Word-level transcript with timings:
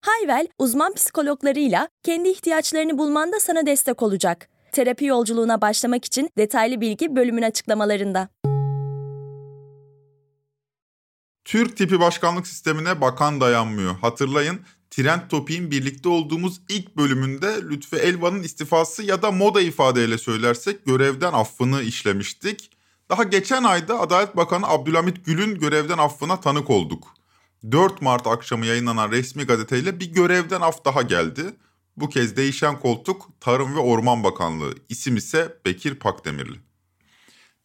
Hayvel, 0.00 0.48
uzman 0.58 0.94
psikologlarıyla 0.94 1.88
kendi 2.02 2.28
ihtiyaçlarını 2.28 2.98
bulmanda 2.98 3.40
sana 3.40 3.66
destek 3.66 4.02
olacak. 4.02 4.48
Terapi 4.72 5.04
yolculuğuna 5.04 5.60
başlamak 5.60 6.04
için 6.04 6.30
detaylı 6.38 6.80
bilgi 6.80 7.16
bölümün 7.16 7.42
açıklamalarında. 7.42 8.28
Türk 11.44 11.76
tipi 11.76 12.00
başkanlık 12.00 12.46
sistemine 12.46 13.00
bakan 13.00 13.40
dayanmıyor. 13.40 13.98
Hatırlayın 13.98 14.60
Trend 14.90 15.20
Topik'in 15.30 15.70
birlikte 15.70 16.08
olduğumuz 16.08 16.60
ilk 16.68 16.96
bölümünde 16.96 17.62
Lütfü 17.62 17.96
Elvan'ın 17.96 18.42
istifası 18.42 19.02
ya 19.02 19.22
da 19.22 19.30
moda 19.30 19.60
ifadeyle 19.60 20.18
söylersek 20.18 20.86
görevden 20.86 21.32
affını 21.32 21.82
işlemiştik. 21.82 22.70
Daha 23.10 23.22
geçen 23.22 23.64
ayda 23.64 24.00
Adalet 24.00 24.36
Bakanı 24.36 24.68
Abdülhamit 24.68 25.26
Gül'ün 25.26 25.58
görevden 25.58 25.98
affına 25.98 26.40
tanık 26.40 26.70
olduk. 26.70 27.19
4 27.72 28.02
Mart 28.02 28.26
akşamı 28.26 28.66
yayınlanan 28.66 29.10
resmi 29.10 29.44
gazeteyle 29.44 30.00
bir 30.00 30.12
görevden 30.12 30.60
af 30.60 30.84
daha 30.84 31.02
geldi. 31.02 31.44
Bu 31.96 32.08
kez 32.08 32.36
değişen 32.36 32.80
koltuk 32.80 33.28
Tarım 33.40 33.74
ve 33.76 33.80
Orman 33.80 34.24
Bakanlığı, 34.24 34.74
isim 34.88 35.16
ise 35.16 35.56
Bekir 35.66 35.94
Pakdemirli. 35.94 36.58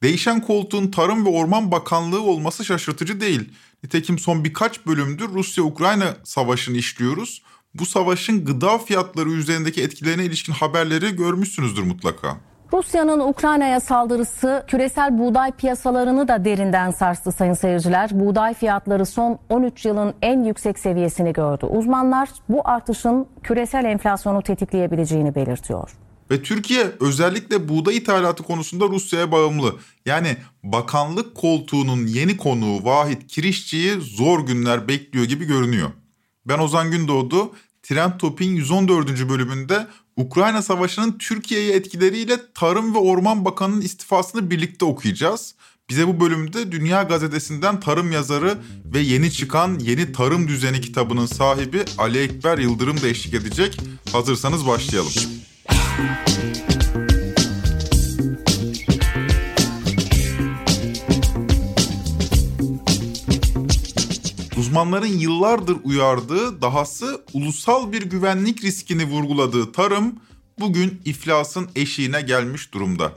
Değişen 0.04 0.42
koltuğun 0.42 0.92
Tarım 0.92 1.26
ve 1.26 1.30
Orman 1.30 1.72
Bakanlığı 1.72 2.22
olması 2.22 2.66
şaşırtıcı 2.66 3.22
değil. 3.22 3.52
Nitekim 3.84 4.20
son 4.20 4.44
birkaç 4.44 4.86
bölümdür 4.86 5.30
Rusya-Ukrayna 5.30 6.18
savaşını 6.24 6.78
işliyoruz. 6.78 7.44
Bu 7.74 7.86
savaşın 7.86 8.46
gıda 8.46 8.78
fiyatları 8.78 9.30
üzerindeki 9.30 9.84
etkilerine 9.84 10.26
ilişkin 10.26 10.54
haberleri 10.54 11.16
görmüşsünüzdür 11.16 11.84
mutlaka. 11.84 12.38
Rusya'nın 12.74 13.20
Ukrayna'ya 13.20 13.80
saldırısı 13.80 14.64
küresel 14.68 15.18
buğday 15.18 15.52
piyasalarını 15.52 16.28
da 16.28 16.46
derinden 16.46 16.92
sarstı 16.92 17.32
sayın 17.32 17.54
seyirciler. 17.54 18.10
Buğday 18.14 18.54
fiyatları 18.54 19.06
son 19.06 19.40
13 19.50 19.86
yılın 19.86 20.14
en 20.22 20.44
yüksek 20.44 20.80
seviyesini 20.80 21.34
gördü. 21.34 21.66
Uzmanlar 21.66 22.30
bu 22.50 22.62
artışın 22.66 23.28
küresel 23.44 23.86
enflasyonu 23.86 24.42
tetikleyebileceğini 24.42 25.36
belirtiyor. 25.36 25.92
Ve 26.32 26.42
Türkiye 26.42 26.92
özellikle 27.00 27.70
buğday 27.70 27.98
ithalatı 27.98 28.44
konusunda 28.44 28.86
Rusya'ya 28.86 29.32
bağımlı. 29.32 29.76
Yani 30.06 30.38
bakanlık 30.64 31.36
koltuğunun 31.36 32.08
yeni 32.08 32.38
konuğu 32.38 32.86
Vahit 32.86 33.28
Kirişçi'yi 33.28 33.92
zor 34.02 34.40
günler 34.40 34.88
bekliyor 34.88 35.26
gibi 35.26 35.46
görünüyor. 35.46 35.90
Ben 36.46 36.60
Ozan 36.60 36.92
Gündoğdu, 36.92 37.52
Trend 37.84 38.12
Topik'in 38.20 38.56
114. 38.56 39.30
bölümünde 39.30 39.88
Ukrayna 40.18 40.62
Savaşı'nın 40.62 41.18
Türkiye'ye 41.18 41.76
etkileriyle 41.76 42.38
Tarım 42.54 42.96
ve 42.96 42.98
Orman 42.98 43.46
Bakanı'nın 43.46 43.82
istifasını 43.82 44.52
birlikte 44.52 44.86
okuyacağız. 44.86 45.56
Bize 45.90 46.08
bu 46.08 46.20
bölümde 46.20 46.72
Dünya 46.72 47.04
Gazetesi'nden 47.04 47.80
tarım 47.80 48.12
yazarı 48.12 48.58
ve 48.86 49.00
yeni 49.00 49.32
çıkan 49.32 49.80
Yeni 49.80 50.12
Tarım 50.12 50.48
Düzeni 50.48 50.82
kitabının 50.82 51.26
sahibi 51.26 51.84
Ali 51.98 52.20
Ekber 52.20 52.58
Yıldırım 52.58 53.02
da 53.02 53.08
eşlik 53.08 53.34
edecek. 53.34 53.80
Hazırsanız 54.12 54.68
başlayalım. 54.68 55.14
Uzmanların 64.76 65.20
yıllardır 65.20 65.78
uyardığı, 65.84 66.62
dahası 66.62 67.24
ulusal 67.34 67.92
bir 67.92 68.02
güvenlik 68.02 68.64
riskini 68.64 69.06
vurguladığı 69.06 69.72
tarım 69.72 70.16
bugün 70.60 71.02
iflasın 71.06 71.70
eşiğine 71.76 72.22
gelmiş 72.22 72.74
durumda. 72.74 73.14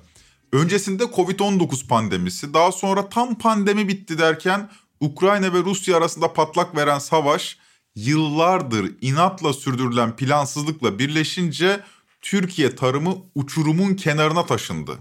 Öncesinde 0.53 1.03
Covid-19 1.03 1.87
pandemisi, 1.87 2.55
daha 2.55 2.73
sonra 2.73 3.09
tam 3.09 3.39
pandemi 3.39 3.89
bitti 3.89 4.19
derken 4.19 4.71
Ukrayna 5.01 5.53
ve 5.53 5.59
Rusya 5.59 5.97
arasında 5.97 6.33
patlak 6.33 6.77
veren 6.77 6.99
savaş 6.99 7.59
yıllardır 7.95 8.93
inatla 9.01 9.53
sürdürülen 9.53 10.17
plansızlıkla 10.17 10.99
birleşince 10.99 11.81
Türkiye 12.21 12.77
tarımı 12.77 13.15
uçurumun 13.35 13.95
kenarına 13.95 14.47
taşındı. 14.47 14.99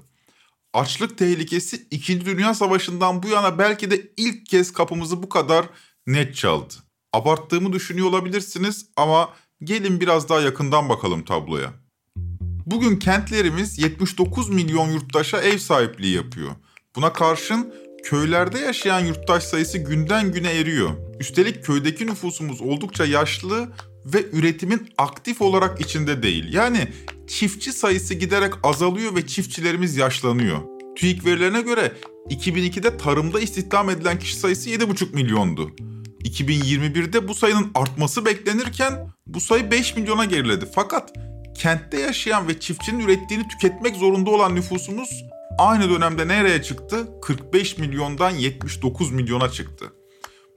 Açlık 0.74 1.18
tehlikesi 1.18 1.88
2. 1.92 2.26
Dünya 2.26 2.54
Savaşı'ndan 2.54 3.24
bu 3.24 3.28
yana 3.28 3.60
belki 3.60 3.92
de 3.92 4.12
ilk 4.18 4.46
kez 4.46 4.74
kapımızı 4.74 5.24
bu 5.24 5.30
kadar 5.30 5.66
net 6.08 6.36
çaldı. 6.36 6.74
Abarttığımı 7.14 7.74
düşünüyor 7.74 8.08
olabilirsiniz 8.08 8.86
ama 8.96 9.30
gelin 9.64 10.02
biraz 10.02 10.30
daha 10.30 10.42
yakından 10.42 10.90
bakalım 10.90 11.26
tabloya. 11.26 11.74
Bugün 12.66 13.00
kentlerimiz 13.00 13.80
79 13.80 14.50
milyon 14.50 14.90
yurttaşa 14.90 15.42
ev 15.42 15.58
sahipliği 15.58 16.16
yapıyor. 16.16 16.52
Buna 16.96 17.14
karşın 17.14 17.74
köylerde 18.04 18.60
yaşayan 18.60 19.00
yurttaş 19.00 19.44
sayısı 19.44 19.78
günden 19.78 20.32
güne 20.32 20.52
eriyor. 20.52 20.90
Üstelik 21.20 21.66
köydeki 21.66 22.08
nüfusumuz 22.08 22.62
oldukça 22.62 23.06
yaşlı 23.06 23.70
ve 24.06 24.26
üretimin 24.32 24.90
aktif 24.98 25.42
olarak 25.42 25.82
içinde 25.82 26.24
değil. 26.24 26.54
Yani 26.54 26.88
çiftçi 27.28 27.74
sayısı 27.74 28.14
giderek 28.14 28.54
azalıyor 28.64 29.16
ve 29.16 29.28
çiftçilerimiz 29.28 29.98
yaşlanıyor. 29.98 30.58
TÜİK 30.96 31.26
verilerine 31.26 31.62
göre 31.62 31.94
2002'de 32.30 32.98
tarımda 32.98 33.40
istihdam 33.40 33.90
edilen 33.90 34.20
kişi 34.20 34.36
sayısı 34.36 34.70
7,5 34.70 35.14
milyondu. 35.14 35.72
2021'de 36.28 37.28
bu 37.28 37.36
sayının 37.36 37.72
artması 37.76 38.26
beklenirken 38.26 39.10
bu 39.28 39.42
sayı 39.42 39.72
5 39.72 39.96
milyona 39.96 40.26
geriledi. 40.26 40.66
Fakat 40.76 41.14
kentte 41.58 42.00
yaşayan 42.00 42.48
ve 42.48 42.60
çiftçinin 42.60 43.00
ürettiğini 43.00 43.48
tüketmek 43.48 43.96
zorunda 43.96 44.30
olan 44.30 44.56
nüfusumuz 44.56 45.24
aynı 45.58 45.90
dönemde 45.90 46.28
nereye 46.28 46.64
çıktı? 46.64 47.08
45 47.22 47.78
milyondan 47.78 48.30
79 48.30 49.12
milyona 49.12 49.50
çıktı. 49.50 49.94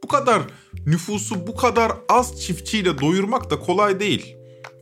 Bu 0.03 0.09
kadar 0.09 0.43
nüfusu 0.87 1.47
bu 1.47 1.57
kadar 1.57 1.93
az 2.09 2.43
çiftçiyle 2.43 2.99
doyurmak 2.99 3.51
da 3.51 3.61
kolay 3.61 4.01
değil. 4.01 4.37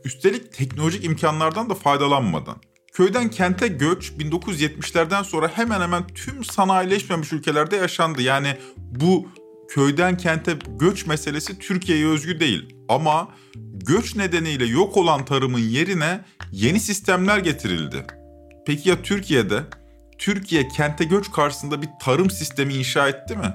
Üstelik 0.05 0.53
teknolojik 0.53 1.05
imkanlardan 1.05 1.69
da 1.69 1.73
faydalanmadan. 1.75 2.57
Köyden 2.93 3.29
kente 3.29 3.67
göç 3.67 4.11
1970'lerden 4.11 5.23
sonra 5.23 5.47
hemen 5.47 5.81
hemen 5.81 6.07
tüm 6.07 6.43
sanayileşmemiş 6.43 7.33
ülkelerde 7.33 7.75
yaşandı. 7.75 8.21
Yani 8.21 8.57
bu 8.77 9.27
köyden 9.69 10.17
kente 10.17 10.57
göç 10.79 11.05
meselesi 11.05 11.59
Türkiye'ye 11.59 12.07
özgü 12.07 12.39
değil. 12.39 12.75
Ama 12.89 13.29
göç 13.73 14.15
nedeniyle 14.15 14.65
yok 14.65 14.97
olan 14.97 15.25
tarımın 15.25 15.59
yerine 15.59 16.21
yeni 16.51 16.79
sistemler 16.79 17.37
getirildi. 17.37 18.05
Peki 18.65 18.89
ya 18.89 19.01
Türkiye'de? 19.01 19.63
Türkiye 20.17 20.67
kente 20.67 21.03
göç 21.03 21.31
karşısında 21.31 21.81
bir 21.81 21.89
tarım 22.01 22.29
sistemi 22.29 22.73
inşa 22.73 23.09
etti 23.09 23.35
mi? 23.35 23.53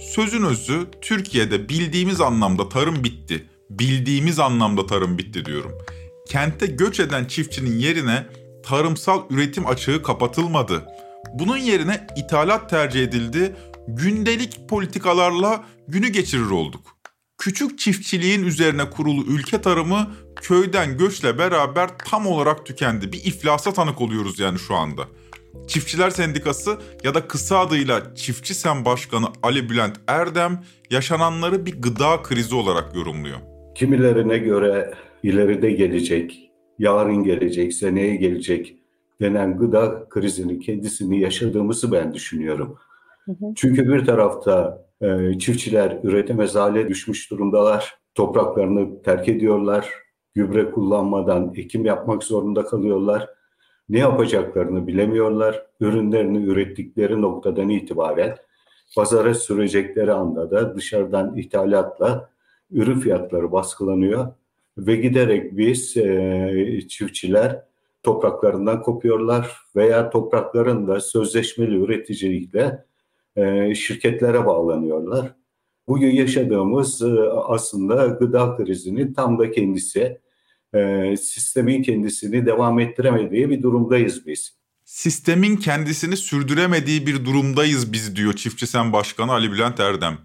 Sözün 0.00 0.42
özü 0.42 0.86
Türkiye'de 1.02 1.68
bildiğimiz 1.68 2.20
anlamda 2.20 2.68
tarım 2.68 3.04
bitti. 3.04 3.46
Bildiğimiz 3.70 4.38
anlamda 4.38 4.86
tarım 4.86 5.18
bitti 5.18 5.44
diyorum. 5.44 5.72
Kente 6.28 6.66
göç 6.66 7.00
eden 7.00 7.24
çiftçinin 7.24 7.78
yerine 7.78 8.26
tarımsal 8.64 9.22
üretim 9.30 9.66
açığı 9.66 10.02
kapatılmadı. 10.02 10.86
Bunun 11.34 11.56
yerine 11.56 12.06
ithalat 12.16 12.70
tercih 12.70 13.02
edildi 13.02 13.54
gündelik 13.88 14.68
politikalarla 14.68 15.64
günü 15.88 16.08
geçirir 16.08 16.50
olduk. 16.50 16.80
Küçük 17.38 17.78
çiftçiliğin 17.78 18.44
üzerine 18.44 18.90
kurulu 18.90 19.24
ülke 19.24 19.60
tarımı 19.60 20.10
köyden 20.36 20.98
göçle 20.98 21.38
beraber 21.38 21.88
tam 21.98 22.26
olarak 22.26 22.66
tükendi. 22.66 23.12
Bir 23.12 23.24
iflasa 23.24 23.72
tanık 23.72 24.00
oluyoruz 24.00 24.38
yani 24.38 24.58
şu 24.58 24.74
anda. 24.74 25.02
Çiftçiler 25.66 26.10
Sendikası 26.10 26.78
ya 27.04 27.14
da 27.14 27.28
kısa 27.28 27.58
adıyla 27.58 28.14
Çiftçi 28.14 28.54
Sen 28.54 28.84
Başkanı 28.84 29.26
Ali 29.42 29.70
Bülent 29.70 29.96
Erdem 30.06 30.64
yaşananları 30.90 31.66
bir 31.66 31.82
gıda 31.82 32.22
krizi 32.22 32.54
olarak 32.54 32.94
yorumluyor. 32.94 33.38
Kimilerine 33.74 34.38
göre 34.38 34.94
ileride 35.22 35.70
gelecek, 35.70 36.50
yarın 36.78 37.24
gelecek, 37.24 37.74
seneye 37.74 38.16
gelecek 38.16 38.74
denen 39.20 39.58
gıda 39.58 40.08
krizini 40.08 40.60
kendisini 40.60 41.20
yaşadığımızı 41.20 41.92
ben 41.92 42.14
düşünüyorum. 42.14 42.78
Çünkü 43.56 43.88
bir 43.88 44.04
tarafta 44.04 44.84
e, 45.00 45.38
çiftçiler 45.38 45.98
üretemez 46.02 46.54
hale 46.54 46.88
düşmüş 46.88 47.30
durumdalar. 47.30 47.98
Topraklarını 48.14 49.02
terk 49.02 49.28
ediyorlar. 49.28 49.90
Gübre 50.34 50.70
kullanmadan 50.70 51.52
ekim 51.56 51.84
yapmak 51.84 52.24
zorunda 52.24 52.64
kalıyorlar. 52.64 53.28
Ne 53.88 53.98
yapacaklarını 53.98 54.86
bilemiyorlar. 54.86 55.66
Ürünlerini 55.80 56.44
ürettikleri 56.44 57.22
noktadan 57.22 57.68
itibaren 57.68 58.36
pazara 58.96 59.34
sürecekleri 59.34 60.12
anda 60.12 60.50
da 60.50 60.76
dışarıdan 60.76 61.36
ithalatla 61.36 62.30
ürün 62.70 63.00
fiyatları 63.00 63.52
baskılanıyor 63.52 64.26
ve 64.78 64.96
giderek 64.96 65.56
biz 65.56 65.96
e, 65.96 66.80
çiftçiler 66.88 67.62
topraklarından 68.02 68.82
kopuyorlar 68.82 69.56
veya 69.76 70.10
topraklarında 70.10 71.00
sözleşmeli 71.00 71.76
üreticilikle 71.76 72.87
e, 73.38 73.74
şirketlere 73.74 74.46
bağlanıyorlar. 74.46 75.34
Bugün 75.88 76.10
yaşadığımız 76.10 77.02
e, 77.02 77.20
aslında 77.46 78.06
gıda 78.06 78.56
krizinin 78.56 79.14
tam 79.14 79.38
da 79.38 79.50
kendisi. 79.50 80.20
E, 80.74 81.14
sistemin 81.16 81.82
kendisini 81.82 82.46
devam 82.46 82.80
ettiremediği 82.80 83.50
bir 83.50 83.62
durumdayız 83.62 84.26
biz. 84.26 84.58
Sistemin 84.84 85.56
kendisini 85.56 86.16
sürdüremediği 86.16 87.06
bir 87.06 87.24
durumdayız 87.24 87.92
biz 87.92 88.16
diyor 88.16 88.32
Çiftçi 88.32 88.66
Sen 88.66 88.92
Başkanı 88.92 89.32
Ali 89.32 89.52
Bülent 89.52 89.80
Erdem. 89.80 90.18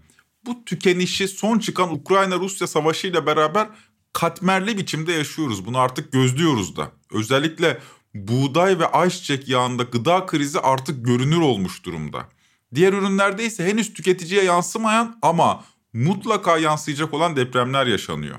Bu 0.46 0.64
tükenişi 0.64 1.28
son 1.28 1.58
çıkan 1.58 1.94
Ukrayna-Rusya 1.94 2.66
savaşı 2.66 3.06
ile 3.06 3.26
beraber 3.26 3.68
katmerli 4.12 4.78
biçimde 4.78 5.12
yaşıyoruz. 5.12 5.66
Bunu 5.66 5.78
artık 5.78 6.12
gözlüyoruz 6.12 6.76
da. 6.76 6.90
Özellikle 7.12 7.78
buğday 8.14 8.78
ve 8.78 8.86
ayçiçek 8.86 9.48
yağında 9.48 9.82
gıda 9.82 10.26
krizi 10.26 10.60
artık 10.60 11.04
görünür 11.04 11.40
olmuş 11.40 11.84
durumda. 11.84 12.28
Diğer 12.74 12.92
ürünlerde 12.92 13.44
ise 13.44 13.66
henüz 13.66 13.92
tüketiciye 13.92 14.44
yansımayan 14.44 15.18
ama 15.22 15.64
mutlaka 15.92 16.58
yansıyacak 16.58 17.14
olan 17.14 17.36
depremler 17.36 17.86
yaşanıyor. 17.86 18.36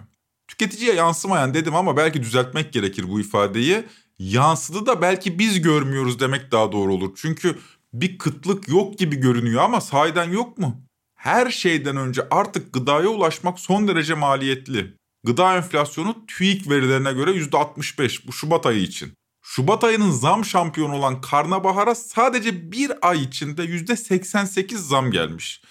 Tüketiciye 0.48 0.94
yansımayan 0.94 1.54
dedim 1.54 1.76
ama 1.76 1.98
belki 1.98 2.24
düzeltmek 2.24 2.74
gerekir 2.74 3.10
bu 3.10 3.20
ifadeyi. 3.20 3.84
Yansıdı 4.20 4.86
da 4.86 5.02
belki 5.02 5.40
biz 5.40 5.62
görmüyoruz 5.62 6.20
demek 6.20 6.52
daha 6.52 6.72
doğru 6.72 6.94
olur. 6.94 7.12
Çünkü 7.16 7.58
bir 7.94 8.18
kıtlık 8.18 8.68
yok 8.68 8.98
gibi 8.98 9.16
görünüyor 9.16 9.62
ama 9.62 9.82
sahiden 9.82 10.30
yok 10.30 10.58
mu? 10.58 10.82
Her 11.16 11.52
şeyden 11.52 11.98
önce 11.98 12.28
artık 12.32 12.74
gıdaya 12.74 13.08
ulaşmak 13.08 13.60
son 13.60 13.88
derece 13.88 14.14
maliyetli. 14.14 14.94
Gıda 15.24 15.56
enflasyonu 15.56 16.26
TÜİK 16.28 16.70
verilerine 16.70 17.14
göre 17.14 17.32
%65 17.32 18.28
bu 18.28 18.34
Şubat 18.34 18.66
ayı 18.66 18.82
için. 18.82 19.14
Şubat 19.56 19.84
ayının 19.84 20.12
zam 20.12 20.46
şampiyonu 20.46 20.96
olan 20.96 21.22
karnabahara 21.22 21.96
sadece 21.96 22.72
bir 22.72 22.92
ay 23.10 23.24
içinde 23.24 23.66
%88 23.66 24.76
zam 24.76 25.12
gelmiş. 25.12 25.62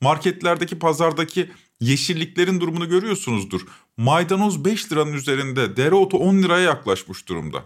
Marketlerdeki 0.00 0.78
pazardaki 0.78 1.50
yeşilliklerin 1.80 2.60
durumunu 2.60 2.88
görüyorsunuzdur. 2.88 3.66
Maydanoz 3.96 4.64
5 4.64 4.92
liranın 4.92 5.12
üzerinde, 5.12 5.76
dereotu 5.76 6.16
10 6.16 6.42
liraya 6.42 6.64
yaklaşmış 6.64 7.28
durumda. 7.28 7.64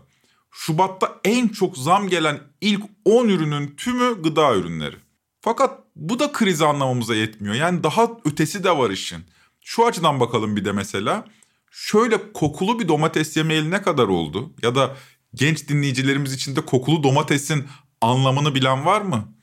Şubat'ta 0.50 1.20
en 1.24 1.48
çok 1.48 1.76
zam 1.78 2.08
gelen 2.08 2.40
ilk 2.60 2.82
10 3.04 3.28
ürünün 3.28 3.76
tümü 3.76 4.22
gıda 4.22 4.54
ürünleri. 4.54 4.96
Fakat 5.40 5.80
bu 5.96 6.18
da 6.18 6.32
krizi 6.32 6.66
anlamamıza 6.66 7.14
yetmiyor. 7.14 7.54
Yani 7.54 7.82
daha 7.82 8.08
ötesi 8.24 8.64
de 8.64 8.78
var 8.78 8.90
işin. 8.90 9.24
Şu 9.60 9.86
açıdan 9.86 10.20
bakalım 10.20 10.56
bir 10.56 10.64
de 10.64 10.72
mesela. 10.72 11.24
Şöyle 11.70 12.32
kokulu 12.32 12.80
bir 12.80 12.88
domates 12.88 13.36
yemeyeli 13.36 13.70
ne 13.70 13.82
kadar 13.82 14.08
oldu? 14.08 14.52
Ya 14.62 14.74
da 14.74 14.96
genç 15.34 15.68
dinleyicilerimiz 15.68 16.32
için 16.32 16.56
de 16.56 16.60
kokulu 16.60 17.02
domatesin 17.02 17.66
anlamını 18.00 18.54
bilen 18.54 18.86
var 18.86 19.00
mı? 19.00 19.34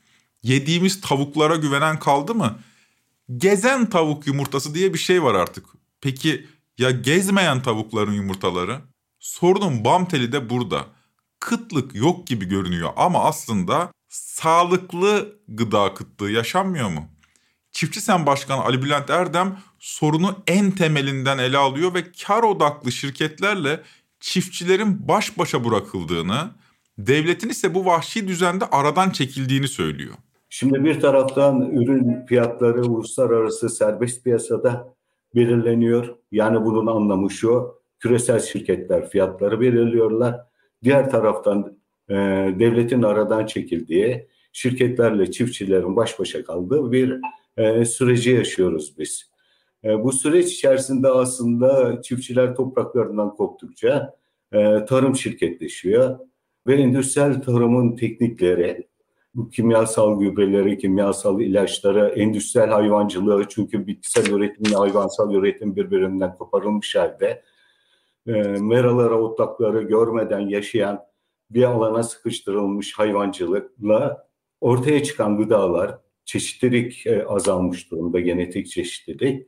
Yediğimiz 0.42 1.00
tavuklara 1.00 1.56
güvenen 1.56 1.98
kaldı 1.98 2.34
mı? 2.34 2.58
Gezen 3.36 3.90
tavuk 3.90 4.26
yumurtası 4.26 4.74
diye 4.74 4.94
bir 4.94 4.98
şey 4.98 5.22
var 5.22 5.34
artık. 5.34 5.66
Peki 6.00 6.46
ya 6.78 6.90
gezmeyen 6.90 7.62
tavukların 7.62 8.12
yumurtaları? 8.12 8.80
Sorunun 9.20 9.84
bam 9.84 10.08
teli 10.08 10.32
de 10.32 10.50
burada. 10.50 10.86
Kıtlık 11.40 11.94
yok 11.94 12.26
gibi 12.26 12.44
görünüyor 12.44 12.90
ama 12.96 13.24
aslında 13.24 13.92
sağlıklı 14.08 15.38
gıda 15.48 15.94
kıtlığı 15.94 16.30
yaşanmıyor 16.30 16.88
mu? 16.88 17.08
Çiftçi 17.72 18.00
Sen 18.00 18.26
Başkanı 18.26 18.64
Ali 18.64 18.82
Bülent 18.82 19.10
Erdem 19.10 19.58
sorunu 19.78 20.42
en 20.46 20.70
temelinden 20.70 21.38
ele 21.38 21.58
alıyor 21.58 21.94
ve 21.94 22.12
kar 22.12 22.42
odaklı 22.42 22.92
şirketlerle 22.92 23.82
çiftçilerin 24.26 25.08
baş 25.08 25.38
başa 25.38 25.64
bırakıldığını, 25.64 26.50
devletin 26.98 27.48
ise 27.48 27.74
bu 27.74 27.84
vahşi 27.84 28.28
düzende 28.28 28.64
aradan 28.64 29.10
çekildiğini 29.10 29.68
söylüyor. 29.68 30.14
Şimdi 30.48 30.84
bir 30.84 31.00
taraftan 31.00 31.70
ürün 31.70 32.26
fiyatları 32.26 32.82
uluslararası 32.82 33.68
serbest 33.70 34.24
piyasada 34.24 34.94
belirleniyor. 35.34 36.16
Yani 36.32 36.64
bunun 36.64 36.86
anlamı 36.86 37.30
şu, 37.30 37.74
küresel 37.98 38.40
şirketler 38.40 39.10
fiyatları 39.10 39.60
belirliyorlar. 39.60 40.40
Diğer 40.84 41.10
taraftan 41.10 41.78
e, 42.08 42.14
devletin 42.58 43.02
aradan 43.02 43.46
çekildiği, 43.46 44.28
şirketlerle 44.52 45.30
çiftçilerin 45.30 45.96
baş 45.96 46.18
başa 46.18 46.44
kaldığı 46.44 46.92
bir 46.92 47.20
e, 47.56 47.84
süreci 47.84 48.30
yaşıyoruz 48.30 48.94
biz. 48.98 49.35
E, 49.84 50.04
bu 50.04 50.12
süreç 50.12 50.52
içerisinde 50.52 51.08
aslında 51.08 52.02
çiftçiler 52.02 52.54
topraklarından 52.54 53.34
koptukça 53.34 54.16
e, 54.52 54.84
tarım 54.84 55.16
şirketleşiyor 55.16 56.18
ve 56.66 56.74
endüstriyel 56.74 57.42
tarımın 57.42 57.96
teknikleri, 57.96 58.88
bu 59.34 59.48
kimyasal 59.48 60.20
gübreleri, 60.20 60.78
kimyasal 60.78 61.40
ilaçları, 61.40 62.08
endüstriyel 62.08 62.70
hayvancılığı 62.70 63.44
çünkü 63.48 63.86
bitkisel 63.86 64.32
üretimle 64.32 64.76
hayvansal 64.76 65.34
üretim 65.34 65.76
birbirinden 65.76 66.34
koparılmış 66.34 66.96
halde 66.96 67.42
e, 68.26 68.32
meraları, 68.42 69.16
otlakları 69.16 69.82
görmeden 69.82 70.40
yaşayan 70.40 71.04
bir 71.50 71.62
alana 71.62 72.02
sıkıştırılmış 72.02 72.98
hayvancılıkla 72.98 74.26
ortaya 74.60 75.02
çıkan 75.02 75.38
gıdalar, 75.38 75.98
çeşitlilik 76.24 77.04
azalmış 77.28 77.90
durumda, 77.90 78.20
genetik 78.20 78.66
çeşitlilik. 78.66 79.46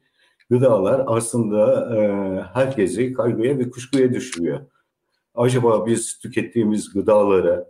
Gıdalar 0.50 1.03
aslında 1.06 1.95
e, 1.97 2.00
herkesi 2.55 3.12
kaygıya 3.12 3.59
ve 3.59 3.71
kuşkuya 3.71 4.12
düşürüyor. 4.12 4.61
Acaba 5.35 5.87
biz 5.87 6.19
tükettiğimiz 6.19 6.93
gıdaları 6.93 7.67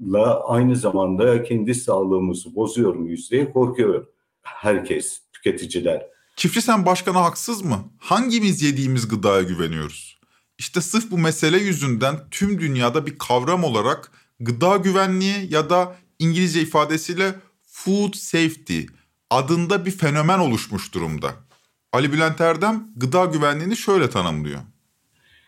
la 0.00 0.44
aynı 0.44 0.76
zamanda 0.76 1.42
kendi 1.42 1.74
sağlığımızı 1.74 2.54
bozuyor 2.54 2.94
muyuz 2.94 3.30
diye 3.30 3.52
korkuyor 3.52 4.06
herkes, 4.42 5.20
tüketiciler. 5.32 6.06
Çiftçi 6.36 6.62
sen 6.62 6.86
başkana 6.86 7.22
haksız 7.22 7.62
mı? 7.62 7.78
Hangimiz 7.98 8.62
yediğimiz 8.62 9.08
gıdaya 9.08 9.42
güveniyoruz? 9.42 10.20
İşte 10.58 10.80
sırf 10.80 11.10
bu 11.10 11.18
mesele 11.18 11.58
yüzünden 11.58 12.16
tüm 12.30 12.60
dünyada 12.60 13.06
bir 13.06 13.18
kavram 13.18 13.64
olarak 13.64 14.12
gıda 14.40 14.76
güvenliği 14.76 15.52
ya 15.52 15.70
da 15.70 15.96
İngilizce 16.18 16.62
ifadesiyle 16.62 17.34
food 17.66 18.14
safety 18.14 18.80
adında 19.30 19.86
bir 19.86 19.90
fenomen 19.90 20.38
oluşmuş 20.38 20.94
durumda. 20.94 21.34
Ali 21.92 22.12
Bülent 22.12 22.40
Erdem 22.40 22.88
gıda 22.96 23.24
güvenliğini 23.24 23.76
şöyle 23.76 24.10
tanımlıyor. 24.10 24.60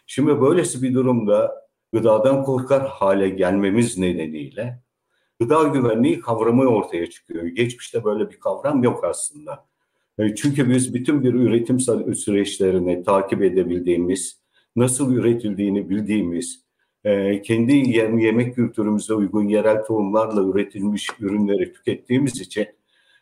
Şimdi 0.06 0.40
böylesi 0.40 0.82
bir 0.82 0.94
durumda 0.94 1.68
gıdadan 1.92 2.44
korkar 2.44 2.88
hale 2.88 3.28
gelmemiz 3.28 3.98
nedeniyle 3.98 4.82
gıda 5.40 5.62
güvenliği 5.62 6.20
kavramı 6.20 6.64
ortaya 6.64 7.10
çıkıyor. 7.10 7.46
Geçmişte 7.46 8.04
böyle 8.04 8.30
bir 8.30 8.40
kavram 8.40 8.82
yok 8.82 9.04
aslında. 9.04 9.66
E, 10.18 10.34
çünkü 10.34 10.70
biz 10.70 10.94
bütün 10.94 11.24
bir 11.24 11.34
üretim 11.34 11.80
süreçlerini 12.14 13.04
takip 13.04 13.42
edebildiğimiz, 13.42 14.42
nasıl 14.76 15.12
üretildiğini 15.12 15.90
bildiğimiz, 15.90 16.64
e, 17.04 17.42
kendi 17.42 17.72
yemek 18.22 18.54
kültürümüze 18.54 19.14
uygun 19.14 19.48
yerel 19.48 19.84
tohumlarla 19.84 20.42
üretilmiş 20.42 21.08
ürünleri 21.20 21.72
tükettiğimiz 21.72 22.40
için 22.40 22.66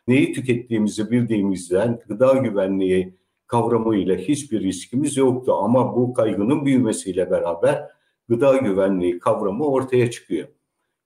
neyi 0.07 0.33
tükettiğimizi 0.33 1.11
bildiğimizden 1.11 1.99
gıda 2.07 2.33
güvenliği 2.33 3.15
kavramıyla 3.47 4.15
hiçbir 4.17 4.61
riskimiz 4.61 5.17
yoktu. 5.17 5.53
Ama 5.53 5.95
bu 5.95 6.13
kaygının 6.13 6.65
büyümesiyle 6.65 7.31
beraber 7.31 7.87
gıda 8.29 8.57
güvenliği 8.57 9.19
kavramı 9.19 9.65
ortaya 9.65 10.11
çıkıyor. 10.11 10.47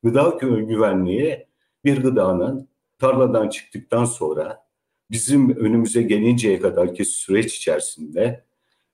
Gıda 0.04 0.30
güvenliği 0.42 1.48
bir 1.86 2.04
gıdanın 2.04 2.70
tarladan 3.00 3.50
çıktıktan 3.50 4.06
sonra 4.06 4.66
bizim 5.12 5.56
önümüze 5.56 6.02
gelinceye 6.02 6.60
kadarki 6.60 7.06
süreç 7.06 7.58
içerisinde 7.58 8.44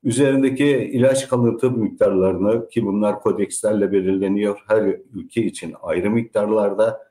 üzerindeki 0.04 0.68
ilaç 0.68 1.28
kalıntı 1.28 1.72
miktarlarını 1.72 2.70
ki 2.70 2.86
bunlar 2.86 3.20
kodekslerle 3.20 3.92
belirleniyor 3.92 4.64
her 4.68 4.96
ülke 5.14 5.42
için 5.42 5.76
ayrı 5.82 6.12
miktarlarda 6.12 7.11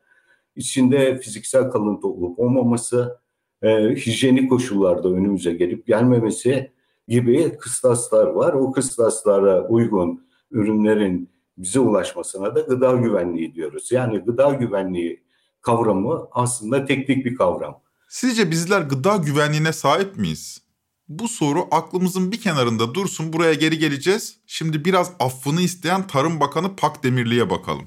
içinde 0.60 1.18
fiziksel 1.18 1.70
kalıntı 1.70 2.08
olup 2.08 2.38
olmaması, 2.38 3.18
e, 3.62 3.68
hijyenik 3.94 4.50
koşullarda 4.50 5.08
önümüze 5.08 5.52
gelip 5.52 5.86
gelmemesi 5.86 6.70
gibi 7.08 7.56
kıstaslar 7.58 8.26
var. 8.26 8.52
O 8.52 8.72
kıstaslara 8.72 9.68
uygun 9.68 10.26
ürünlerin 10.50 11.30
bize 11.58 11.80
ulaşmasına 11.80 12.54
da 12.54 12.60
gıda 12.60 12.92
güvenliği 12.92 13.54
diyoruz. 13.54 13.92
Yani 13.92 14.18
gıda 14.18 14.50
güvenliği 14.50 15.22
kavramı 15.62 16.28
aslında 16.32 16.84
teknik 16.84 17.24
bir 17.24 17.36
kavram. 17.36 17.80
Sizce 18.08 18.50
bizler 18.50 18.80
gıda 18.80 19.16
güvenliğine 19.16 19.72
sahip 19.72 20.16
miyiz? 20.16 20.62
Bu 21.08 21.28
soru 21.28 21.68
aklımızın 21.70 22.32
bir 22.32 22.40
kenarında 22.40 22.94
dursun. 22.94 23.32
Buraya 23.32 23.54
geri 23.54 23.78
geleceğiz. 23.78 24.36
Şimdi 24.46 24.84
biraz 24.84 25.12
affını 25.20 25.60
isteyen 25.60 26.06
Tarım 26.06 26.40
Bakanı 26.40 26.76
Pak 26.76 27.04
Demirli'ye 27.04 27.50
bakalım. 27.50 27.86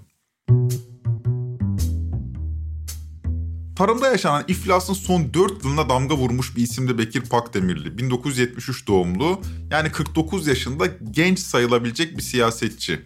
Tarımda 3.75 4.07
yaşanan 4.07 4.43
iflasın 4.47 4.93
son 4.93 5.33
4 5.33 5.65
yılına 5.65 5.89
damga 5.89 6.15
vurmuş 6.15 6.55
bir 6.55 6.61
isimde 6.61 6.97
Bekir 6.97 7.21
Pakdemirli. 7.21 7.97
1973 7.97 8.87
doğumlu 8.87 9.41
yani 9.71 9.91
49 9.91 10.47
yaşında 10.47 10.85
genç 11.11 11.39
sayılabilecek 11.39 12.17
bir 12.17 12.21
siyasetçi. 12.21 13.01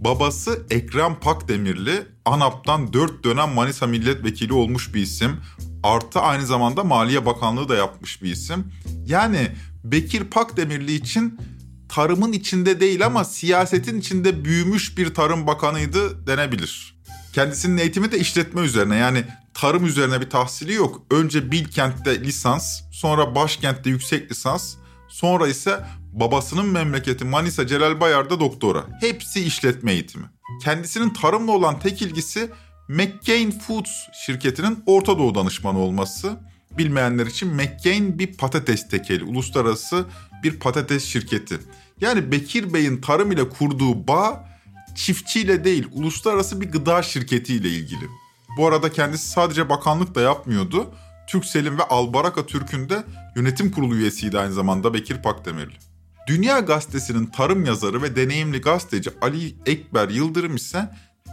Babası 0.00 0.66
Ekrem 0.70 1.20
Pakdemirli, 1.20 2.06
ANAP'tan 2.24 2.92
4 2.92 3.24
dönem 3.24 3.48
Manisa 3.48 3.86
milletvekili 3.86 4.52
olmuş 4.52 4.94
bir 4.94 5.02
isim. 5.02 5.36
Artı 5.82 6.20
aynı 6.20 6.46
zamanda 6.46 6.84
Maliye 6.84 7.26
Bakanlığı 7.26 7.68
da 7.68 7.74
yapmış 7.74 8.22
bir 8.22 8.32
isim. 8.32 8.64
Yani 9.06 9.48
Bekir 9.84 10.24
Pakdemirli 10.24 10.94
için 10.94 11.40
tarımın 11.88 12.32
içinde 12.32 12.80
değil 12.80 13.06
ama 13.06 13.24
siyasetin 13.24 14.00
içinde 14.00 14.44
büyümüş 14.44 14.98
bir 14.98 15.14
tarım 15.14 15.46
bakanıydı 15.46 16.26
denebilir. 16.26 16.98
Kendisinin 17.32 17.76
eğitimi 17.76 18.12
de 18.12 18.18
işletme 18.18 18.60
üzerine 18.60 18.96
yani 18.96 19.24
tarım 19.58 19.86
üzerine 19.86 20.20
bir 20.20 20.30
tahsili 20.30 20.72
yok. 20.72 21.02
Önce 21.10 21.50
Bilkent'te 21.50 22.20
lisans, 22.20 22.80
sonra 22.92 23.34
başkentte 23.34 23.90
yüksek 23.90 24.30
lisans, 24.30 24.74
sonra 25.08 25.48
ise 25.48 25.84
babasının 26.12 26.66
memleketi 26.66 27.24
Manisa 27.24 27.66
Celal 27.66 28.00
Bayar'da 28.00 28.40
doktora. 28.40 28.84
Hepsi 29.00 29.44
işletme 29.44 29.92
eğitimi. 29.92 30.26
Kendisinin 30.64 31.10
tarımla 31.10 31.52
olan 31.52 31.78
tek 31.80 32.02
ilgisi 32.02 32.50
McCain 32.88 33.50
Foods 33.50 33.90
şirketinin 34.26 34.82
Orta 34.86 35.18
Doğu 35.18 35.34
danışmanı 35.34 35.78
olması. 35.78 36.36
Bilmeyenler 36.78 37.26
için 37.26 37.48
McCain 37.48 38.18
bir 38.18 38.36
patates 38.36 38.88
tekeli, 38.88 39.24
uluslararası 39.24 40.04
bir 40.42 40.58
patates 40.58 41.04
şirketi. 41.04 41.58
Yani 42.00 42.32
Bekir 42.32 42.74
Bey'in 42.74 43.00
tarım 43.00 43.32
ile 43.32 43.48
kurduğu 43.48 44.08
bağ 44.08 44.48
çiftçiyle 44.94 45.64
değil, 45.64 45.88
uluslararası 45.92 46.60
bir 46.60 46.70
gıda 46.70 47.02
şirketiyle 47.02 47.68
ilgili. 47.68 48.08
Bu 48.58 48.66
arada 48.66 48.92
kendisi 48.92 49.28
sadece 49.28 49.68
bakanlık 49.68 50.14
da 50.14 50.20
yapmıyordu. 50.20 50.86
Türksel'in 51.28 51.78
ve 51.78 51.82
Albaraka 51.82 52.46
Türk'ün 52.46 52.88
de 52.88 53.04
yönetim 53.36 53.70
kurulu 53.70 53.96
üyesiydi 53.96 54.38
aynı 54.38 54.52
zamanda 54.52 54.94
Bekir 54.94 55.22
Pakdemirli. 55.22 55.74
Dünya 56.26 56.60
Gazetesi'nin 56.60 57.26
tarım 57.26 57.64
yazarı 57.64 58.02
ve 58.02 58.16
deneyimli 58.16 58.60
gazeteci 58.60 59.10
Ali 59.22 59.54
Ekber 59.66 60.08
Yıldırım 60.08 60.56
ise 60.56 60.90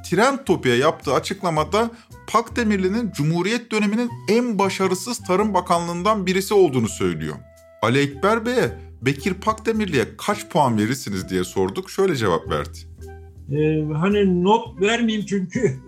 Trend 0.10 0.39
Topya 0.46 0.75
yaptığı 0.75 1.13
açıklamada 1.13 1.91
Pakdemirli'nin 2.27 3.12
Cumhuriyet 3.12 3.72
döneminin 3.72 4.12
en 4.29 4.60
başarısız 4.60 5.24
Tarım 5.27 5.53
Bakanlığından 5.53 6.25
birisi 6.25 6.53
olduğunu 6.53 6.88
söylüyor. 6.88 7.36
Ali 7.82 8.00
Ekber 8.00 8.46
Bey'e 8.46 8.79
Bekir 9.01 9.34
Pakdemirli'ye 9.34 10.05
kaç 10.17 10.50
puan 10.50 10.77
verirsiniz 10.77 11.29
diye 11.29 11.44
sorduk. 11.44 11.89
Şöyle 11.89 12.15
cevap 12.15 12.50
verdi. 12.50 12.77
Ee, 13.51 13.94
hani 13.94 14.44
not 14.44 14.82
vermeyeyim 14.82 15.25
çünkü 15.25 15.79